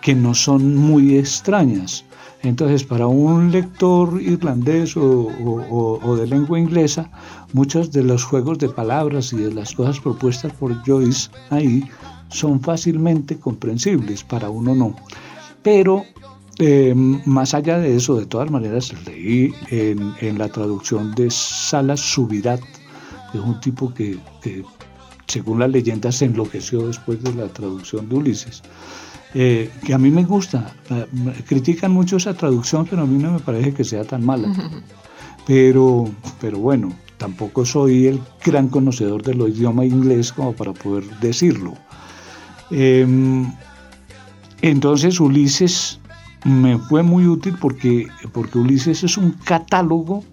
que 0.02 0.16
no 0.16 0.34
son 0.34 0.76
muy 0.76 1.18
extrañas. 1.18 2.04
Entonces, 2.44 2.84
para 2.84 3.06
un 3.06 3.52
lector 3.52 4.20
irlandés 4.20 4.98
o, 4.98 6.16
de 6.20 6.28
lengua 6.28 6.60
inglesa, 6.60 7.10
muchos 7.54 7.92
de 7.92 8.04
los 8.04 8.24
juegos 8.24 8.58
de 8.58 8.70
palabras 8.70 9.32
y 9.32 9.38
de 9.38 9.54
las 9.54 9.74
cosas 9.74 10.00
propuestas 10.00 10.52
por 10.54 10.74
Joyce 10.84 11.30
ahí 11.52 11.84
son 12.30 12.60
fácilmente 12.60 13.38
comprensibles, 13.38 14.24
para 14.24 14.50
uno 14.50 14.74
no. 14.74 14.96
Pero 15.62 16.04
eh, 16.64 16.94
más 16.96 17.56
allá 17.56 17.80
de 17.80 17.96
eso, 17.96 18.18
de 18.18 18.28
todas 18.28 18.52
maneras, 18.52 18.94
leí 19.06 19.52
en, 19.72 20.38
la 20.38 20.48
traducción 20.48 21.16
de 21.16 21.32
Salas 21.32 22.00
Subirat, 22.00 22.62
de 23.34 23.40
un 23.40 23.60
tipo 23.60 23.92
que, 23.92 24.20
que, 24.44 24.64
según 25.26 25.58
la 25.58 25.68
leyenda, 25.68 26.12
se 26.12 26.26
enloqueció 26.26 26.86
después 26.86 27.24
de 27.24 27.34
la 27.34 27.48
traducción 27.48 28.08
de 28.08 28.16
Ulises. 28.16 28.62
Eh, 29.34 29.72
que 29.84 29.94
a 29.96 29.98
mí 29.98 30.12
me 30.12 30.24
gusta. 30.24 30.76
Critican 31.48 31.92
mucho 31.92 32.18
esa 32.18 32.36
traducción, 32.36 32.86
pero 32.86 33.02
a 33.02 33.06
mí 33.08 33.18
no 33.18 33.32
me 33.32 33.40
parece 33.40 33.74
que 33.74 33.84
sea 33.84 34.04
tan 34.04 34.24
mala. 34.24 34.54
Pero, 35.48 36.08
pero 36.40 36.60
bueno, 36.60 36.94
tampoco 37.18 37.66
soy 37.66 38.06
el 38.06 38.22
gran 38.46 38.68
conocedor 38.68 39.24
del 39.24 39.40
idioma 39.50 39.84
inglés 39.84 40.32
como 40.32 40.54
para 40.54 40.72
poder 40.72 41.04
decirlo. 41.20 41.74
Em, 42.70 43.52
entonces 44.62 45.20
Ulises 45.20 46.00
me 46.46 46.78
fue 46.78 47.04
muy 47.04 47.28
útil 47.28 47.56
porque, 47.60 48.08
porque 48.34 48.58
Ulises 48.58 49.04
es 49.04 49.18
un 49.18 49.32
catálogo 49.32 50.24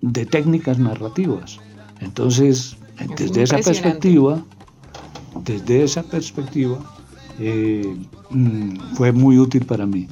de 0.00 0.26
técnicas 0.26 0.78
narrativas. 0.78 1.58
Entonces, 2.00 2.76
desde 3.16 3.42
esa 3.42 3.58
perspectiva, 3.58 4.42
desde 5.44 5.84
esa 5.84 6.02
perspectiva, 6.02 6.78
eh, 7.38 7.96
mm, 8.30 8.94
fue 8.94 9.12
muy 9.12 9.38
útil 9.38 9.64
para 9.64 9.86
mí. 9.86 10.08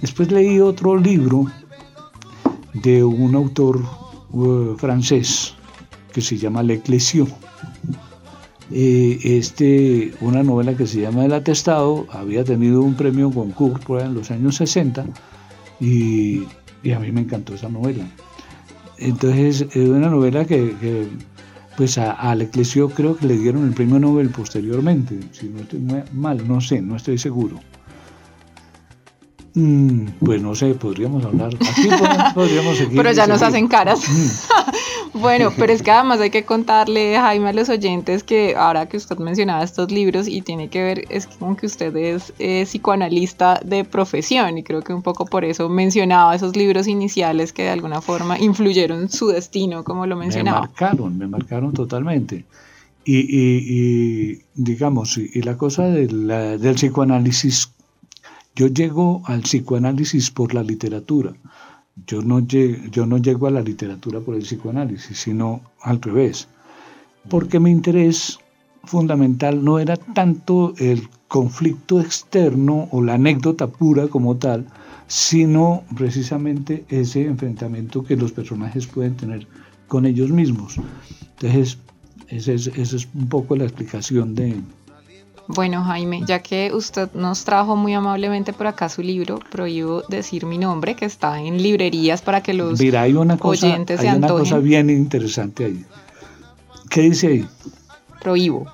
Después 0.00 0.30
leí 0.30 0.60
otro 0.60 0.96
libro 0.96 1.46
de 2.74 3.04
un 3.04 3.34
autor 3.34 3.82
uh, 4.30 4.74
francés 4.76 5.54
que 6.12 6.20
se 6.20 6.36
llama 6.36 6.62
L'Ecclesio. 6.62 7.26
Eh, 8.76 9.20
este, 9.22 10.12
una 10.20 10.42
novela 10.42 10.76
que 10.76 10.86
se 10.88 11.00
llama 11.00 11.24
El 11.24 11.32
Atestado, 11.32 12.06
había 12.10 12.42
tenido 12.42 12.82
un 12.82 12.94
premio 12.94 13.30
Goncourt 13.30 13.88
en 14.00 14.14
los 14.14 14.32
años 14.32 14.56
60 14.56 15.06
y, 15.78 16.42
a 16.92 16.98
mí 16.98 17.12
me 17.12 17.20
encantó 17.20 17.54
esa 17.54 17.68
novela. 17.68 18.04
Entonces, 18.98 19.66
es 19.70 19.88
una 19.88 20.08
novela 20.08 20.44
que 20.44 20.74
pues 21.76 21.98
a, 21.98 22.34
Eclesio 22.34 22.88
creo 22.88 23.16
que 23.16 23.26
le 23.26 23.36
dieron 23.36 23.66
el 23.66 23.74
premio 23.74 23.98
Nobel 23.98 24.30
posteriormente, 24.30 25.18
si 25.32 25.48
no 25.48 25.60
estoy 25.60 25.80
mal, 26.12 26.46
no 26.46 26.60
sé, 26.60 26.80
no 26.80 26.96
estoy 26.96 27.18
seguro. 27.18 27.60
Mm, 29.54 30.06
pues 30.24 30.42
no 30.42 30.54
sé, 30.54 30.74
podríamos 30.74 31.24
hablar. 31.24 31.54
Aquí 31.54 31.88
podríamos 32.34 32.76
seguir. 32.78 32.96
Pero 32.96 33.12
ya 33.12 33.26
nos 33.26 33.40
hacen 33.40 33.68
caras. 33.68 34.00
Mm. 34.08 34.72
bueno, 35.14 35.50
pero 35.56 35.72
es 35.72 35.82
que 35.82 35.90
además 35.90 36.20
hay 36.20 36.30
que 36.30 36.44
contarle, 36.44 37.16
Jaime, 37.16 37.48
a 37.48 37.52
los 37.52 37.68
oyentes 37.68 38.22
que 38.22 38.54
ahora 38.56 38.86
que 38.86 38.96
usted 38.96 39.16
mencionaba 39.18 39.62
estos 39.62 39.90
libros 39.90 40.28
y 40.28 40.42
tiene 40.42 40.68
que 40.68 40.82
ver, 40.82 41.04
es 41.08 41.26
como 41.26 41.56
que 41.56 41.66
usted 41.66 41.96
es 41.96 42.32
psicoanalista 42.68 43.60
de 43.64 43.84
profesión 43.84 44.58
y 44.58 44.62
creo 44.62 44.82
que 44.82 44.92
un 44.92 45.02
poco 45.02 45.24
por 45.24 45.44
eso 45.44 45.68
mencionaba 45.68 46.34
esos 46.34 46.56
libros 46.56 46.86
iniciales 46.86 47.52
que 47.52 47.62
de 47.62 47.70
alguna 47.70 48.00
forma 48.00 48.38
influyeron 48.38 49.08
su 49.08 49.28
destino, 49.28 49.84
como 49.84 50.06
lo 50.06 50.16
mencionaba. 50.16 50.62
Me 50.62 50.66
marcaron, 50.66 51.18
me 51.18 51.26
marcaron 51.26 51.72
totalmente. 51.72 52.44
Y, 53.06 54.40
digamos, 54.54 55.18
y, 55.18 55.42
la 55.42 55.58
cosa 55.58 55.84
del 55.84 56.74
psicoanálisis 56.74 57.70
yo 58.56 58.68
llego 58.68 59.22
al 59.26 59.42
psicoanálisis 59.42 60.30
por 60.30 60.54
la 60.54 60.62
literatura. 60.62 61.34
Yo 62.06 62.22
no, 62.22 62.40
llego, 62.40 62.84
yo 62.90 63.06
no 63.06 63.18
llego 63.18 63.46
a 63.46 63.50
la 63.50 63.60
literatura 63.60 64.20
por 64.20 64.34
el 64.34 64.42
psicoanálisis, 64.42 65.18
sino 65.18 65.60
al 65.80 66.00
revés. 66.02 66.48
Porque 67.28 67.60
mi 67.60 67.70
interés 67.70 68.38
fundamental 68.84 69.64
no 69.64 69.78
era 69.78 69.96
tanto 69.96 70.74
el 70.78 71.08
conflicto 71.28 72.00
externo 72.00 72.88
o 72.90 73.02
la 73.02 73.14
anécdota 73.14 73.66
pura 73.66 74.08
como 74.08 74.36
tal, 74.36 74.66
sino 75.06 75.84
precisamente 75.96 76.84
ese 76.88 77.26
enfrentamiento 77.26 78.04
que 78.04 78.16
los 78.16 78.32
personajes 78.32 78.86
pueden 78.86 79.16
tener 79.16 79.46
con 79.88 80.06
ellos 80.06 80.30
mismos. 80.30 80.76
Entonces, 81.34 81.78
esa 82.28 82.52
es, 82.52 82.66
esa 82.68 82.96
es 82.96 83.08
un 83.14 83.28
poco 83.28 83.56
la 83.56 83.64
explicación 83.64 84.34
de, 84.34 84.60
bueno, 85.46 85.84
Jaime, 85.84 86.22
ya 86.26 86.40
que 86.40 86.72
usted 86.72 87.10
nos 87.12 87.44
trajo 87.44 87.76
muy 87.76 87.92
amablemente 87.92 88.52
por 88.52 88.66
acá 88.66 88.88
su 88.88 89.02
libro, 89.02 89.40
prohíbo 89.50 90.02
decir 90.08 90.46
mi 90.46 90.58
nombre, 90.58 90.94
que 90.94 91.04
está 91.04 91.40
en 91.40 91.62
librerías 91.62 92.22
para 92.22 92.42
que 92.42 92.54
los 92.54 92.80
Mira, 92.80 93.02
hay 93.02 93.14
una 93.14 93.36
cosa, 93.36 93.66
oyentes 93.66 94.00
hay 94.00 94.16
una 94.16 94.28
cosa 94.28 94.58
bien 94.58 94.88
interesante 94.88 95.66
ahí. 95.66 95.84
¿Qué 96.88 97.02
dice 97.02 97.26
ahí? 97.26 97.48
Prohíbo. 98.20 98.66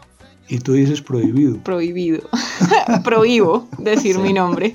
Y 0.48 0.58
tú 0.58 0.72
dices 0.74 1.00
prohibido. 1.00 1.58
Prohibido. 1.58 2.22
Prohíbo 3.04 3.68
decir 3.78 4.18
mi 4.18 4.32
nombre. 4.32 4.74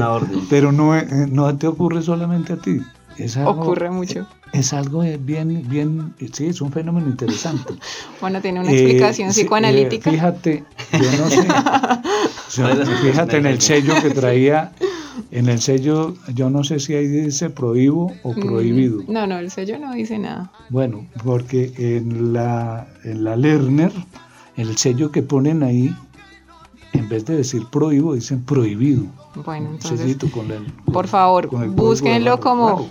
Orden. 0.00 0.46
Pero 0.48 0.72
no, 0.72 0.96
eh, 0.96 1.06
no 1.30 1.56
te 1.56 1.66
ocurre 1.66 2.02
solamente 2.02 2.52
a 2.52 2.56
ti. 2.56 2.80
Ocurre 3.44 3.90
mucho. 3.90 4.26
Es 4.52 4.72
algo 4.72 5.00
bien, 5.00 5.68
bien, 5.68 6.14
sí, 6.32 6.46
es 6.46 6.60
un 6.60 6.70
fenómeno 6.70 7.08
interesante. 7.08 7.74
bueno, 8.20 8.40
tiene 8.40 8.60
una 8.60 8.70
explicación 8.70 9.28
eh, 9.28 9.32
psicoanalítica. 9.32 10.10
fíjate, 10.10 10.64
yo 10.92 11.10
no 11.18 11.28
sé. 11.28 11.46
fíjate 13.02 13.36
en 13.38 13.46
el 13.46 13.60
sello 13.60 13.94
que 14.00 14.10
traía, 14.10 14.72
en 15.32 15.48
el 15.48 15.60
sello, 15.60 16.14
yo 16.34 16.50
no 16.50 16.62
sé 16.62 16.78
si 16.78 16.94
ahí 16.94 17.08
dice 17.08 17.50
prohíbo 17.50 18.12
o 18.22 18.32
mm, 18.32 18.40
prohibido. 18.40 19.02
no, 19.08 19.26
no, 19.26 19.38
el 19.38 19.50
sello 19.50 19.78
no 19.78 19.92
dice 19.92 20.18
nada. 20.18 20.52
Bueno, 20.68 21.06
porque 21.24 21.72
en 21.76 22.32
la, 22.32 22.86
en 23.02 23.24
la 23.24 23.36
Lerner, 23.36 23.92
el 24.56 24.76
sello 24.76 25.10
que 25.10 25.22
ponen 25.22 25.64
ahí, 25.64 25.92
en 26.94 27.08
vez 27.08 27.24
de 27.26 27.36
decir 27.36 27.66
prohíbo, 27.66 28.14
dicen 28.14 28.44
prohibido. 28.44 29.04
Bueno, 29.44 29.70
entonces, 29.70 30.16
por 30.90 31.08
favor, 31.08 31.48
búsquenlo 31.68 32.40
como 32.40 32.88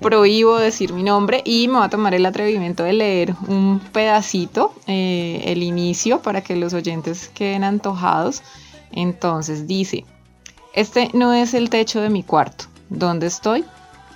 prohíbo 0.00 0.58
decir 0.58 0.92
mi 0.92 1.04
nombre 1.04 1.42
y 1.44 1.68
me 1.68 1.74
voy 1.74 1.84
a 1.84 1.88
tomar 1.88 2.14
el 2.14 2.26
atrevimiento 2.26 2.82
de 2.82 2.92
leer 2.92 3.34
un 3.46 3.80
pedacito, 3.92 4.72
eh, 4.86 5.42
el 5.46 5.62
inicio, 5.62 6.20
para 6.20 6.42
que 6.42 6.56
los 6.56 6.74
oyentes 6.74 7.30
queden 7.32 7.64
antojados. 7.64 8.42
Entonces 8.90 9.66
dice, 9.66 10.04
este 10.74 11.10
no 11.14 11.32
es 11.32 11.54
el 11.54 11.70
techo 11.70 12.00
de 12.00 12.10
mi 12.10 12.24
cuarto. 12.24 12.64
¿Dónde 12.90 13.28
estoy? 13.28 13.64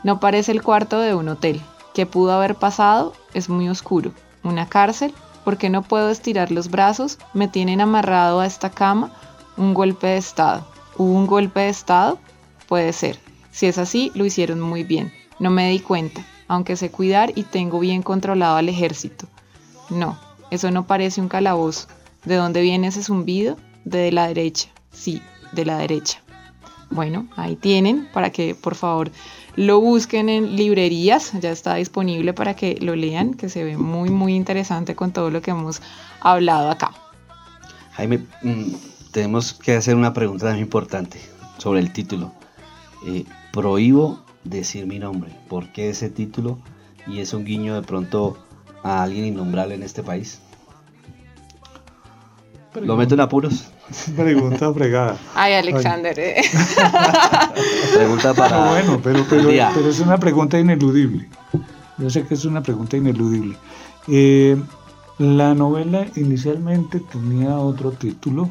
No 0.02 0.18
parece 0.18 0.50
el 0.50 0.62
cuarto 0.62 0.98
de 0.98 1.14
un 1.14 1.28
hotel. 1.28 1.60
¿Qué 1.94 2.06
pudo 2.06 2.32
haber 2.32 2.56
pasado? 2.56 3.12
Es 3.34 3.48
muy 3.48 3.68
oscuro. 3.68 4.12
¿Una 4.42 4.68
cárcel? 4.68 5.14
Porque 5.44 5.70
no 5.70 5.82
puedo 5.82 6.10
estirar 6.10 6.50
los 6.50 6.70
brazos? 6.70 7.18
¿Me 7.34 7.48
tienen 7.48 7.80
amarrado 7.80 8.40
a 8.40 8.46
esta 8.46 8.70
cama? 8.70 9.12
¿Un 9.56 9.74
golpe 9.74 10.06
de 10.08 10.16
estado? 10.16 10.66
¿Hubo 10.96 11.12
un 11.12 11.26
golpe 11.26 11.60
de 11.60 11.68
estado? 11.68 12.18
Puede 12.68 12.92
ser. 12.92 13.18
Si 13.50 13.66
es 13.66 13.78
así, 13.78 14.10
lo 14.14 14.24
hicieron 14.24 14.60
muy 14.60 14.84
bien. 14.84 15.12
No 15.38 15.50
me 15.50 15.68
di 15.70 15.80
cuenta, 15.80 16.24
aunque 16.48 16.76
sé 16.76 16.90
cuidar 16.90 17.32
y 17.34 17.42
tengo 17.42 17.78
bien 17.80 18.02
controlado 18.02 18.56
al 18.56 18.68
ejército. 18.68 19.26
No, 19.90 20.18
eso 20.50 20.70
no 20.70 20.86
parece 20.86 21.20
un 21.20 21.28
calabozo. 21.28 21.88
¿De 22.24 22.36
dónde 22.36 22.62
viene 22.62 22.86
ese 22.86 23.02
zumbido? 23.02 23.56
De 23.84 24.12
la 24.12 24.28
derecha. 24.28 24.68
sí, 24.92 25.20
de 25.52 25.64
la 25.64 25.78
derecha. 25.78 26.21
Bueno, 26.92 27.26
ahí 27.36 27.56
tienen 27.56 28.08
para 28.12 28.30
que 28.30 28.54
por 28.54 28.74
favor 28.74 29.10
lo 29.56 29.80
busquen 29.80 30.28
en 30.28 30.56
librerías, 30.56 31.32
ya 31.40 31.50
está 31.50 31.74
disponible 31.76 32.32
para 32.34 32.54
que 32.54 32.78
lo 32.80 32.94
lean, 32.94 33.34
que 33.34 33.48
se 33.48 33.64
ve 33.64 33.76
muy 33.76 34.10
muy 34.10 34.34
interesante 34.34 34.94
con 34.94 35.12
todo 35.12 35.30
lo 35.30 35.40
que 35.40 35.52
hemos 35.52 35.80
hablado 36.20 36.70
acá. 36.70 36.92
Jaime, 37.92 38.18
mm, 38.42 38.74
tenemos 39.10 39.54
que 39.54 39.74
hacer 39.74 39.96
una 39.96 40.12
pregunta 40.12 40.50
muy 40.50 40.60
importante 40.60 41.18
sobre 41.58 41.80
el 41.80 41.92
título. 41.92 42.32
Eh, 43.06 43.24
prohíbo 43.52 44.22
decir 44.44 44.86
mi 44.86 44.98
nombre. 44.98 45.32
¿Por 45.48 45.72
qué 45.72 45.88
ese 45.88 46.10
título? 46.10 46.58
Y 47.06 47.20
es 47.20 47.32
un 47.32 47.44
guiño 47.44 47.74
de 47.74 47.82
pronto 47.82 48.38
a 48.82 49.02
alguien 49.02 49.24
innombrable 49.24 49.74
en 49.74 49.82
este 49.82 50.02
país. 50.02 50.40
¿Lo 52.74 52.96
meto 52.96 53.14
en 53.14 53.20
apuros? 53.20 53.71
Pregunta 54.16 54.72
fregada. 54.72 55.16
Ay, 55.34 55.54
Alexander. 55.54 56.18
eh. 56.18 56.42
Pregunta 57.94 58.34
para. 58.34 58.64
Ah, 58.64 58.70
bueno, 58.72 59.00
pero, 59.02 59.24
pero, 59.28 59.48
pero 59.48 59.88
es 59.88 60.00
una 60.00 60.18
pregunta 60.18 60.58
ineludible. 60.58 61.28
Yo 61.98 62.10
sé 62.10 62.24
que 62.24 62.34
es 62.34 62.44
una 62.44 62.62
pregunta 62.62 62.96
ineludible. 62.96 63.56
Eh, 64.08 64.56
la 65.18 65.54
novela 65.54 66.06
inicialmente 66.16 67.00
tenía 67.12 67.56
otro 67.58 67.92
título, 67.92 68.50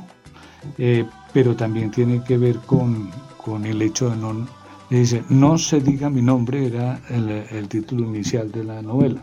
eh, 0.78 1.06
pero 1.34 1.56
también 1.56 1.92
tiene 1.92 2.24
que 2.24 2.38
ver 2.38 2.58
con, 2.60 3.10
con 3.44 3.66
el 3.66 3.82
hecho 3.82 4.10
de 4.10 4.16
no... 4.18 4.48
Dice, 4.90 5.24
no 5.30 5.58
se 5.58 5.80
diga 5.80 6.10
mi 6.10 6.22
nombre, 6.22 6.68
era 6.68 7.00
el, 7.10 7.30
el 7.30 7.68
título 7.70 8.04
inicial 8.06 8.52
de 8.52 8.66
la 8.66 8.82
novela. 8.82 9.22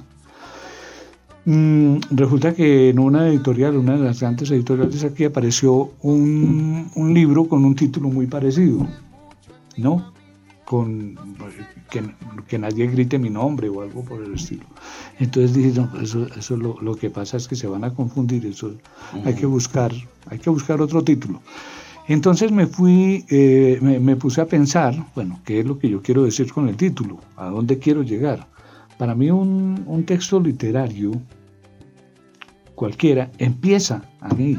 Mm, 1.44 2.00
resulta 2.10 2.54
que 2.54 2.90
en 2.90 2.98
una 2.98 3.28
editorial, 3.28 3.76
una 3.76 3.96
de 3.96 4.04
las 4.04 4.20
grandes 4.20 4.50
editoriales 4.50 5.02
aquí, 5.04 5.24
apareció 5.24 5.92
un, 6.02 6.90
un 6.94 7.14
libro 7.14 7.48
con 7.48 7.64
un 7.64 7.74
título 7.74 8.08
muy 8.08 8.26
parecido, 8.26 8.86
¿no? 9.76 10.12
Con 10.64 11.16
que, 11.90 12.02
que 12.46 12.58
nadie 12.58 12.86
grite 12.88 13.18
mi 13.18 13.30
nombre 13.30 13.68
o 13.70 13.80
algo 13.80 14.02
por 14.04 14.22
el 14.22 14.34
estilo. 14.34 14.64
Entonces 15.18 15.54
dije, 15.54 15.72
no, 15.80 15.90
eso, 16.00 16.26
eso 16.36 16.56
lo, 16.56 16.76
lo 16.82 16.94
que 16.94 17.08
pasa 17.08 17.38
es 17.38 17.48
que 17.48 17.56
se 17.56 17.66
van 17.66 17.84
a 17.84 17.94
confundir, 17.94 18.44
eso 18.44 18.74
hay 19.24 19.34
que 19.34 19.46
buscar, 19.46 19.92
hay 20.26 20.38
que 20.38 20.50
buscar 20.50 20.82
otro 20.82 21.02
título. 21.02 21.40
Entonces 22.08 22.52
me 22.52 22.66
fui, 22.66 23.24
eh, 23.28 23.78
me, 23.80 23.98
me 24.00 24.16
puse 24.16 24.40
a 24.40 24.46
pensar, 24.46 24.94
bueno, 25.14 25.40
¿qué 25.44 25.60
es 25.60 25.66
lo 25.66 25.78
que 25.78 25.88
yo 25.88 26.02
quiero 26.02 26.24
decir 26.24 26.52
con 26.52 26.68
el 26.68 26.76
título? 26.76 27.18
¿A 27.36 27.48
dónde 27.48 27.78
quiero 27.78 28.02
llegar? 28.02 28.46
Para 28.98 29.14
mí 29.14 29.30
un, 29.30 29.82
un 29.86 30.04
texto 30.04 30.40
literario 30.40 31.12
cualquiera 32.74 33.30
empieza 33.38 34.02
ahí, 34.20 34.56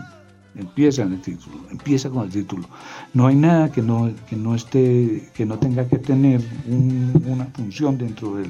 empieza 0.55 1.03
en 1.03 1.13
el 1.13 1.21
título, 1.21 1.57
empieza 1.71 2.09
con 2.09 2.23
el 2.23 2.29
título. 2.29 2.67
No 3.13 3.27
hay 3.27 3.35
nada 3.35 3.71
que 3.71 3.81
no, 3.81 4.11
que 4.29 4.35
no 4.35 4.55
esté, 4.55 5.29
que 5.33 5.45
no 5.45 5.57
tenga 5.57 5.87
que 5.87 5.97
tener 5.97 6.41
un- 6.67 7.23
una 7.27 7.45
función 7.45 7.97
dentro 7.97 8.35
del, 8.35 8.47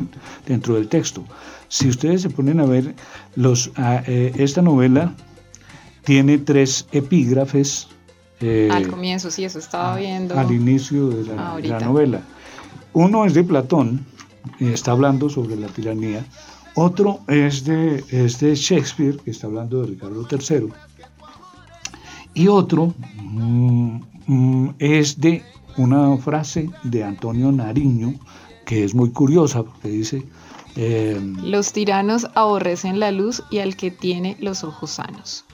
dentro 0.47 0.75
del 0.75 0.88
texto. 0.88 1.23
Si 1.67 1.88
ustedes 1.88 2.21
se 2.21 2.30
ponen 2.30 2.60
a 2.60 2.65
ver, 2.65 2.95
los, 3.36 3.71
ah, 3.75 4.02
eh, 4.08 4.32
esta 4.38 4.62
novela 4.62 5.13
tiene 6.04 6.38
tres 6.39 6.88
epígrafes. 6.91 7.88
eh, 8.41 8.69
Al 8.71 8.88
comienzo, 8.88 9.30
sí, 9.30 9.43
eso 9.43 9.60
estaba 9.60 9.97
viendo. 9.97 10.38
al 10.39 10.52
inicio 10.52 11.10
de 11.10 11.23
la, 11.25 11.34
de 11.34 11.39
ahorita. 11.39 11.80
la 11.80 11.86
novela. 11.86 12.21
Uno 12.93 13.25
es 13.25 13.34
de 13.36 13.43
Platón, 13.43 14.04
está 14.60 14.91
hablando 14.91 15.30
sobre 15.30 15.56
la 15.56 15.67
tiranía. 15.67 16.25
Otro 16.75 17.19
es 17.28 17.65
de, 17.65 18.04
es 18.10 18.39
de 18.39 18.56
Shakespeare, 18.56 19.17
que 19.17 19.32
está 19.32 19.47
hablando 19.47 19.82
de 19.82 19.88
Ricardo 19.88 20.25
III. 20.30 20.69
Y 22.34 22.47
otro 22.47 22.93
mm, 23.17 24.02
mm, 24.28 24.75
es 24.80 25.19
de 25.19 25.43
una 25.78 26.17
frase 26.17 26.69
de 26.84 27.04
Antonio 27.04 27.52
Nariño, 27.52 28.13
que 28.65 28.84
es 28.84 28.93
muy 28.93 29.12
curiosa, 29.12 29.63
porque 29.63 29.89
dice, 29.89 30.25
eh, 30.75 31.19
Los 31.43 31.73
tiranos 31.73 32.28
aborrecen 32.36 32.99
la 32.99 33.12
luz 33.12 33.43
y 33.49 33.60
al 33.60 33.75
que 33.75 33.91
tiene 33.91 34.38
los 34.39 34.63
ojos 34.63 34.91
sanos. 34.91 35.45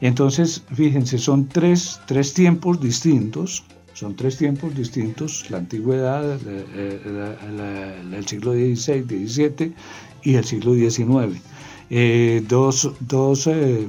Entonces, 0.00 0.62
fíjense, 0.72 1.18
son 1.18 1.48
tres, 1.48 2.00
tres 2.06 2.32
tiempos 2.32 2.80
distintos, 2.80 3.64
son 3.98 4.14
tres 4.14 4.36
tiempos 4.36 4.74
distintos, 4.76 5.50
la 5.50 5.58
antigüedad, 5.58 6.22
la- 6.46 7.10
la- 7.12 7.52
la- 7.52 8.02
la- 8.10 8.16
el 8.16 8.26
siglo 8.26 8.52
XVI, 8.52 9.02
XVII 9.26 9.74
y 10.22 10.34
el 10.34 10.44
siglo 10.44 10.74
XIX. 10.74 11.40
Eh, 11.90 12.44
dos 12.46 12.92
dos, 13.00 13.46
eh, 13.48 13.88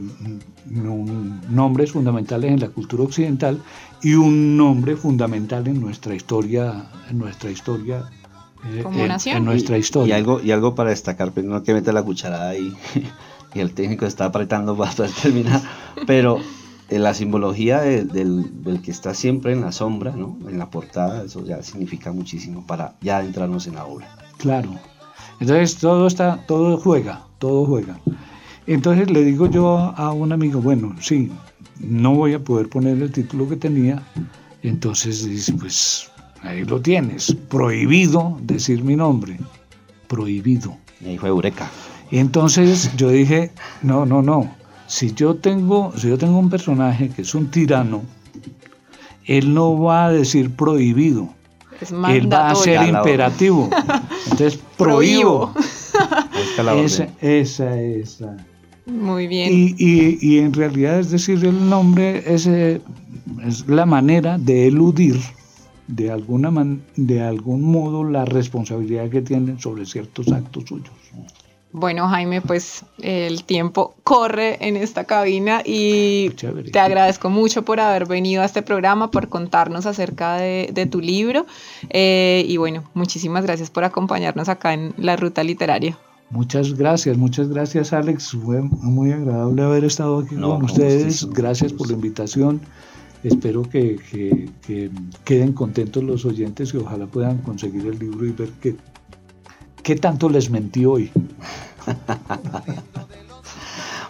nombres 1.49 1.91
fundamentales 1.91 2.51
en 2.51 2.59
la 2.59 2.69
cultura 2.69 3.03
occidental 3.03 3.61
y 4.01 4.13
un 4.13 4.57
nombre 4.57 4.95
fundamental 4.95 5.67
en 5.67 5.79
nuestra 5.81 6.15
historia, 6.15 6.85
en 7.09 7.17
nuestra 7.19 7.51
historia, 7.51 8.05
eh, 8.73 8.81
Como 8.83 8.99
en- 9.01 9.07
nación. 9.09 9.37
en 9.37 9.45
nuestra 9.45 9.77
Y- 9.77 9.81
historia. 9.81 10.15
Y 10.15 10.17
algo, 10.19 10.41
y 10.41 10.51
algo 10.51 10.75
para 10.75 10.89
destacar, 10.91 11.31
pero 11.33 11.47
no 11.49 11.61
que 11.63 11.73
meta 11.73 11.91
la 11.91 12.03
cucharada 12.03 12.49
ahí 12.49 12.73
y 13.53 13.59
el 13.59 13.73
técnico 13.73 14.05
está 14.05 14.25
apretando 14.25 14.75
para 14.77 15.07
terminar, 15.21 15.61
pero 16.07 16.37
eh, 16.37 16.41
la 16.97 17.13
simbología 17.13 17.81
de- 17.81 18.03
del, 18.05 18.63
del 18.63 18.81
que 18.81 18.89
está 18.91 19.13
siempre 19.13 19.53
en 19.53 19.61
la 19.61 19.71
sombra, 19.71 20.11
¿no? 20.15 20.37
en 20.47 20.57
la 20.57 20.69
portada, 20.71 21.23
eso 21.23 21.45
ya 21.45 21.61
significa 21.61 22.11
muchísimo 22.11 22.65
para 22.65 22.95
ya 23.01 23.17
adentrarnos 23.17 23.67
en 23.67 23.75
la 23.75 23.85
obra. 23.85 24.07
Claro. 24.37 24.71
Entonces 25.39 25.75
todo 25.77 26.07
está, 26.07 26.43
todo 26.47 26.77
juega, 26.77 27.25
todo 27.37 27.65
juega. 27.65 27.99
Entonces 28.65 29.09
le 29.11 29.23
digo 29.23 29.47
yo 29.47 29.77
a 29.95 30.11
un 30.11 30.31
amigo, 30.31 30.61
bueno, 30.61 30.95
sí, 30.99 31.31
no 31.79 32.15
voy 32.15 32.33
a 32.33 32.39
poder 32.43 32.69
poner 32.69 33.01
el 33.01 33.11
título 33.11 33.47
que 33.47 33.55
tenía. 33.55 34.01
Entonces 34.63 35.25
dice, 35.25 35.53
pues 35.53 36.09
ahí 36.41 36.63
lo 36.65 36.81
tienes, 36.81 37.35
prohibido 37.49 38.37
decir 38.41 38.83
mi 38.83 38.95
nombre, 38.95 39.39
prohibido. 40.07 40.75
Y 41.01 41.09
ahí 41.09 41.17
fue 41.17 41.29
Eureka. 41.29 41.69
Entonces 42.11 42.91
yo 42.97 43.09
dije, 43.09 43.51
no, 43.83 44.05
no, 44.05 44.21
no. 44.21 44.51
Si 44.89 45.13
yo 45.13 45.35
tengo, 45.35 45.93
si 45.95 46.09
yo 46.09 46.17
tengo 46.17 46.39
un 46.39 46.49
personaje 46.49 47.09
que 47.09 47.21
es 47.21 47.35
un 47.35 47.51
tirano, 47.51 48.01
él 49.25 49.53
no 49.53 49.79
va 49.79 50.07
a 50.07 50.11
decir 50.11 50.49
prohibido, 50.49 51.29
Es 51.79 51.91
él 51.91 52.31
va 52.33 52.49
a 52.49 52.55
ser 52.55 52.79
imperativo. 52.97 53.69
Entonces 54.31 54.59
Prohíbo. 54.77 55.53
Esa, 56.85 57.07
esa 57.21 57.79
es 57.79 58.21
la- 58.21 58.37
Muy 58.87 59.27
bien. 59.27 59.51
Y, 59.53 59.75
y- 59.77 60.17
y 60.21 60.39
en 60.39 60.53
realidad 60.53 60.99
es 60.99 61.11
decir, 61.11 61.43
el 61.45 61.69
nombre 61.69 62.23
es, 62.33 62.47
es 62.47 63.67
la 63.67 63.85
manera 63.85 64.37
de 64.39 64.67
eludir 64.67 65.19
de, 65.87 66.11
alguna 66.11 66.49
man- 66.49 66.81
de 66.95 67.21
algún 67.21 67.61
modo 67.61 68.03
la 68.03 68.25
responsabilidad 68.25 69.09
que 69.09 69.21
tienen 69.21 69.59
sobre 69.59 69.85
ciertos 69.85 70.31
actos 70.31 70.63
suyos. 70.67 70.89
Bueno, 71.71 72.07
Jaime, 72.07 72.41
pues 72.41 72.83
el 72.99 73.43
tiempo 73.43 73.93
corre 74.03 74.57
en 74.67 74.75
esta 74.75 75.03
cabina 75.03 75.61
y 75.63 76.31
te 76.71 76.79
agradezco 76.79 77.29
mucho 77.29 77.63
por 77.63 77.79
haber 77.79 78.07
venido 78.07 78.41
a 78.41 78.45
este 78.45 78.63
programa, 78.63 79.11
por 79.11 79.29
contarnos 79.29 79.85
acerca 79.85 80.37
de, 80.37 80.71
de 80.73 80.85
tu 80.87 80.99
libro. 80.99 81.45
Eh, 81.91 82.43
y 82.47 82.57
bueno, 82.57 82.85
muchísimas 82.95 83.43
gracias 83.43 83.69
por 83.69 83.83
acompañarnos 83.83 84.49
acá 84.49 84.73
en 84.73 84.93
la 84.97 85.15
ruta 85.15 85.43
literaria. 85.43 85.95
Muchas 86.31 86.73
gracias, 86.75 87.17
muchas 87.17 87.49
gracias 87.49 87.93
Alex. 87.93 88.31
Fue 88.31 88.61
muy 88.61 89.11
agradable 89.11 89.61
haber 89.61 89.83
estado 89.83 90.19
aquí 90.19 90.35
No, 90.35 90.55
con 90.55 90.65
ustedes. 90.65 91.03
gustísimo, 91.05 91.33
Gracias 91.35 91.73
por 91.73 91.87
la 91.87 91.93
invitación. 91.93 92.61
Espero 93.23 93.61
que, 93.63 93.97
que- 94.11 94.49
que 94.65 94.89
queden 95.23 95.53
contentos 95.53 96.03
los 96.03 96.25
oyentes 96.25 96.73
y 96.73 96.77
ojalá 96.77 97.05
puedan 97.05 97.39
conseguir 97.39 97.85
el 97.85 97.99
libro 97.99 98.25
y 98.25 98.31
ver 98.31 98.49
qué, 98.61 98.75
qué 99.89 99.95
tanto 99.95 100.29
les 100.29 100.51
mentí 100.51 100.85
hoy. 100.85 101.11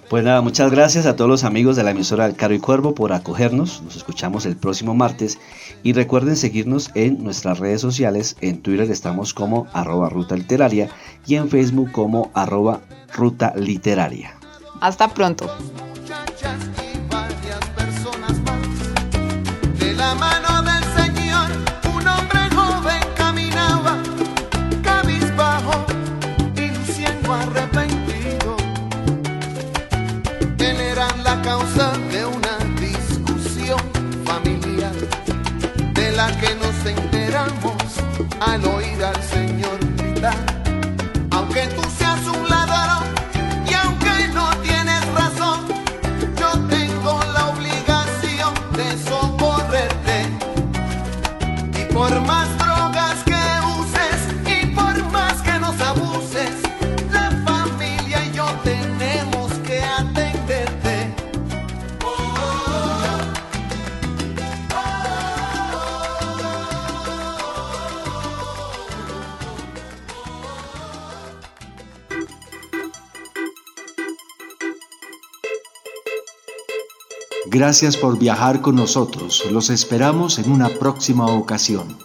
Pues 0.10 0.24
nada, 0.24 0.42
muchas 0.42 0.72
gracias 0.72 1.06
a 1.06 1.16
todos 1.16 1.30
los 1.30 1.44
amigos 1.44 1.76
de 1.76 1.84
la 1.84 1.92
emisora 1.92 2.26
del 2.26 2.36
Caro 2.36 2.56
y 2.56 2.60
Cuervo 2.60 2.96
por 2.96 3.14
acogernos. 3.14 3.84
Nos 3.84 3.96
escuchamos 3.96 4.48
el 4.48 4.58
próximo 4.58 4.96
martes 4.96 5.38
y 5.84 5.94
recuerden 5.94 6.36
seguirnos 6.36 6.90
en 6.96 7.24
nuestras 7.24 7.60
redes 7.60 7.80
sociales. 7.80 8.36
En 8.42 8.62
Twitter 8.64 8.90
estamos 8.90 9.36
como 9.36 9.68
arroba 9.72 10.10
ruta 10.10 10.36
literaria 10.36 10.90
y 11.28 11.36
en 11.36 11.48
Facebook 11.48 11.92
como 11.92 12.32
arroba 12.34 12.82
ruta 13.14 13.54
literaria. 13.56 14.36
Hasta 14.82 15.08
pronto. 15.14 15.48
muchachas 15.96 16.60
y 16.92 17.14
varias 17.14 17.66
personas 17.78 18.38
más. 18.42 19.80
De 19.80 19.94
la 19.94 20.16
mano 20.16 20.59
Gracias 77.52 77.98
por 77.98 78.20
viajar 78.20 78.62
con 78.62 78.76
nosotros. 78.76 79.44
Los 79.52 79.72
esperamos 79.72 80.38
en 80.38 80.52
una 80.52 80.70
próxima 80.70 81.26
ocasión. 81.26 81.98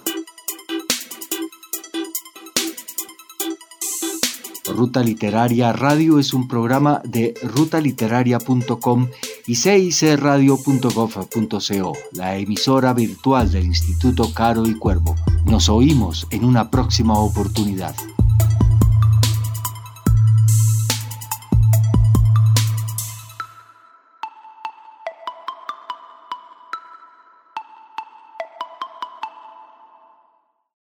Ruta 4.65 5.03
Literaria 5.03 5.71
Radio 5.71 6.17
es 6.17 6.33
un 6.33 6.47
programa 6.47 6.99
de 7.05 7.35
rutaliteraria.com 7.43 9.09
y 9.45 9.55
cicradio.gov.co, 9.55 11.93
la 12.13 12.37
emisora 12.37 12.93
virtual 12.93 13.51
del 13.51 13.65
Instituto 13.65 14.33
Caro 14.33 14.65
y 14.65 14.73
Cuervo. 14.73 15.15
Nos 15.45 15.69
oímos 15.69 16.25
en 16.31 16.43
una 16.43 16.71
próxima 16.71 17.19
oportunidad. 17.19 17.93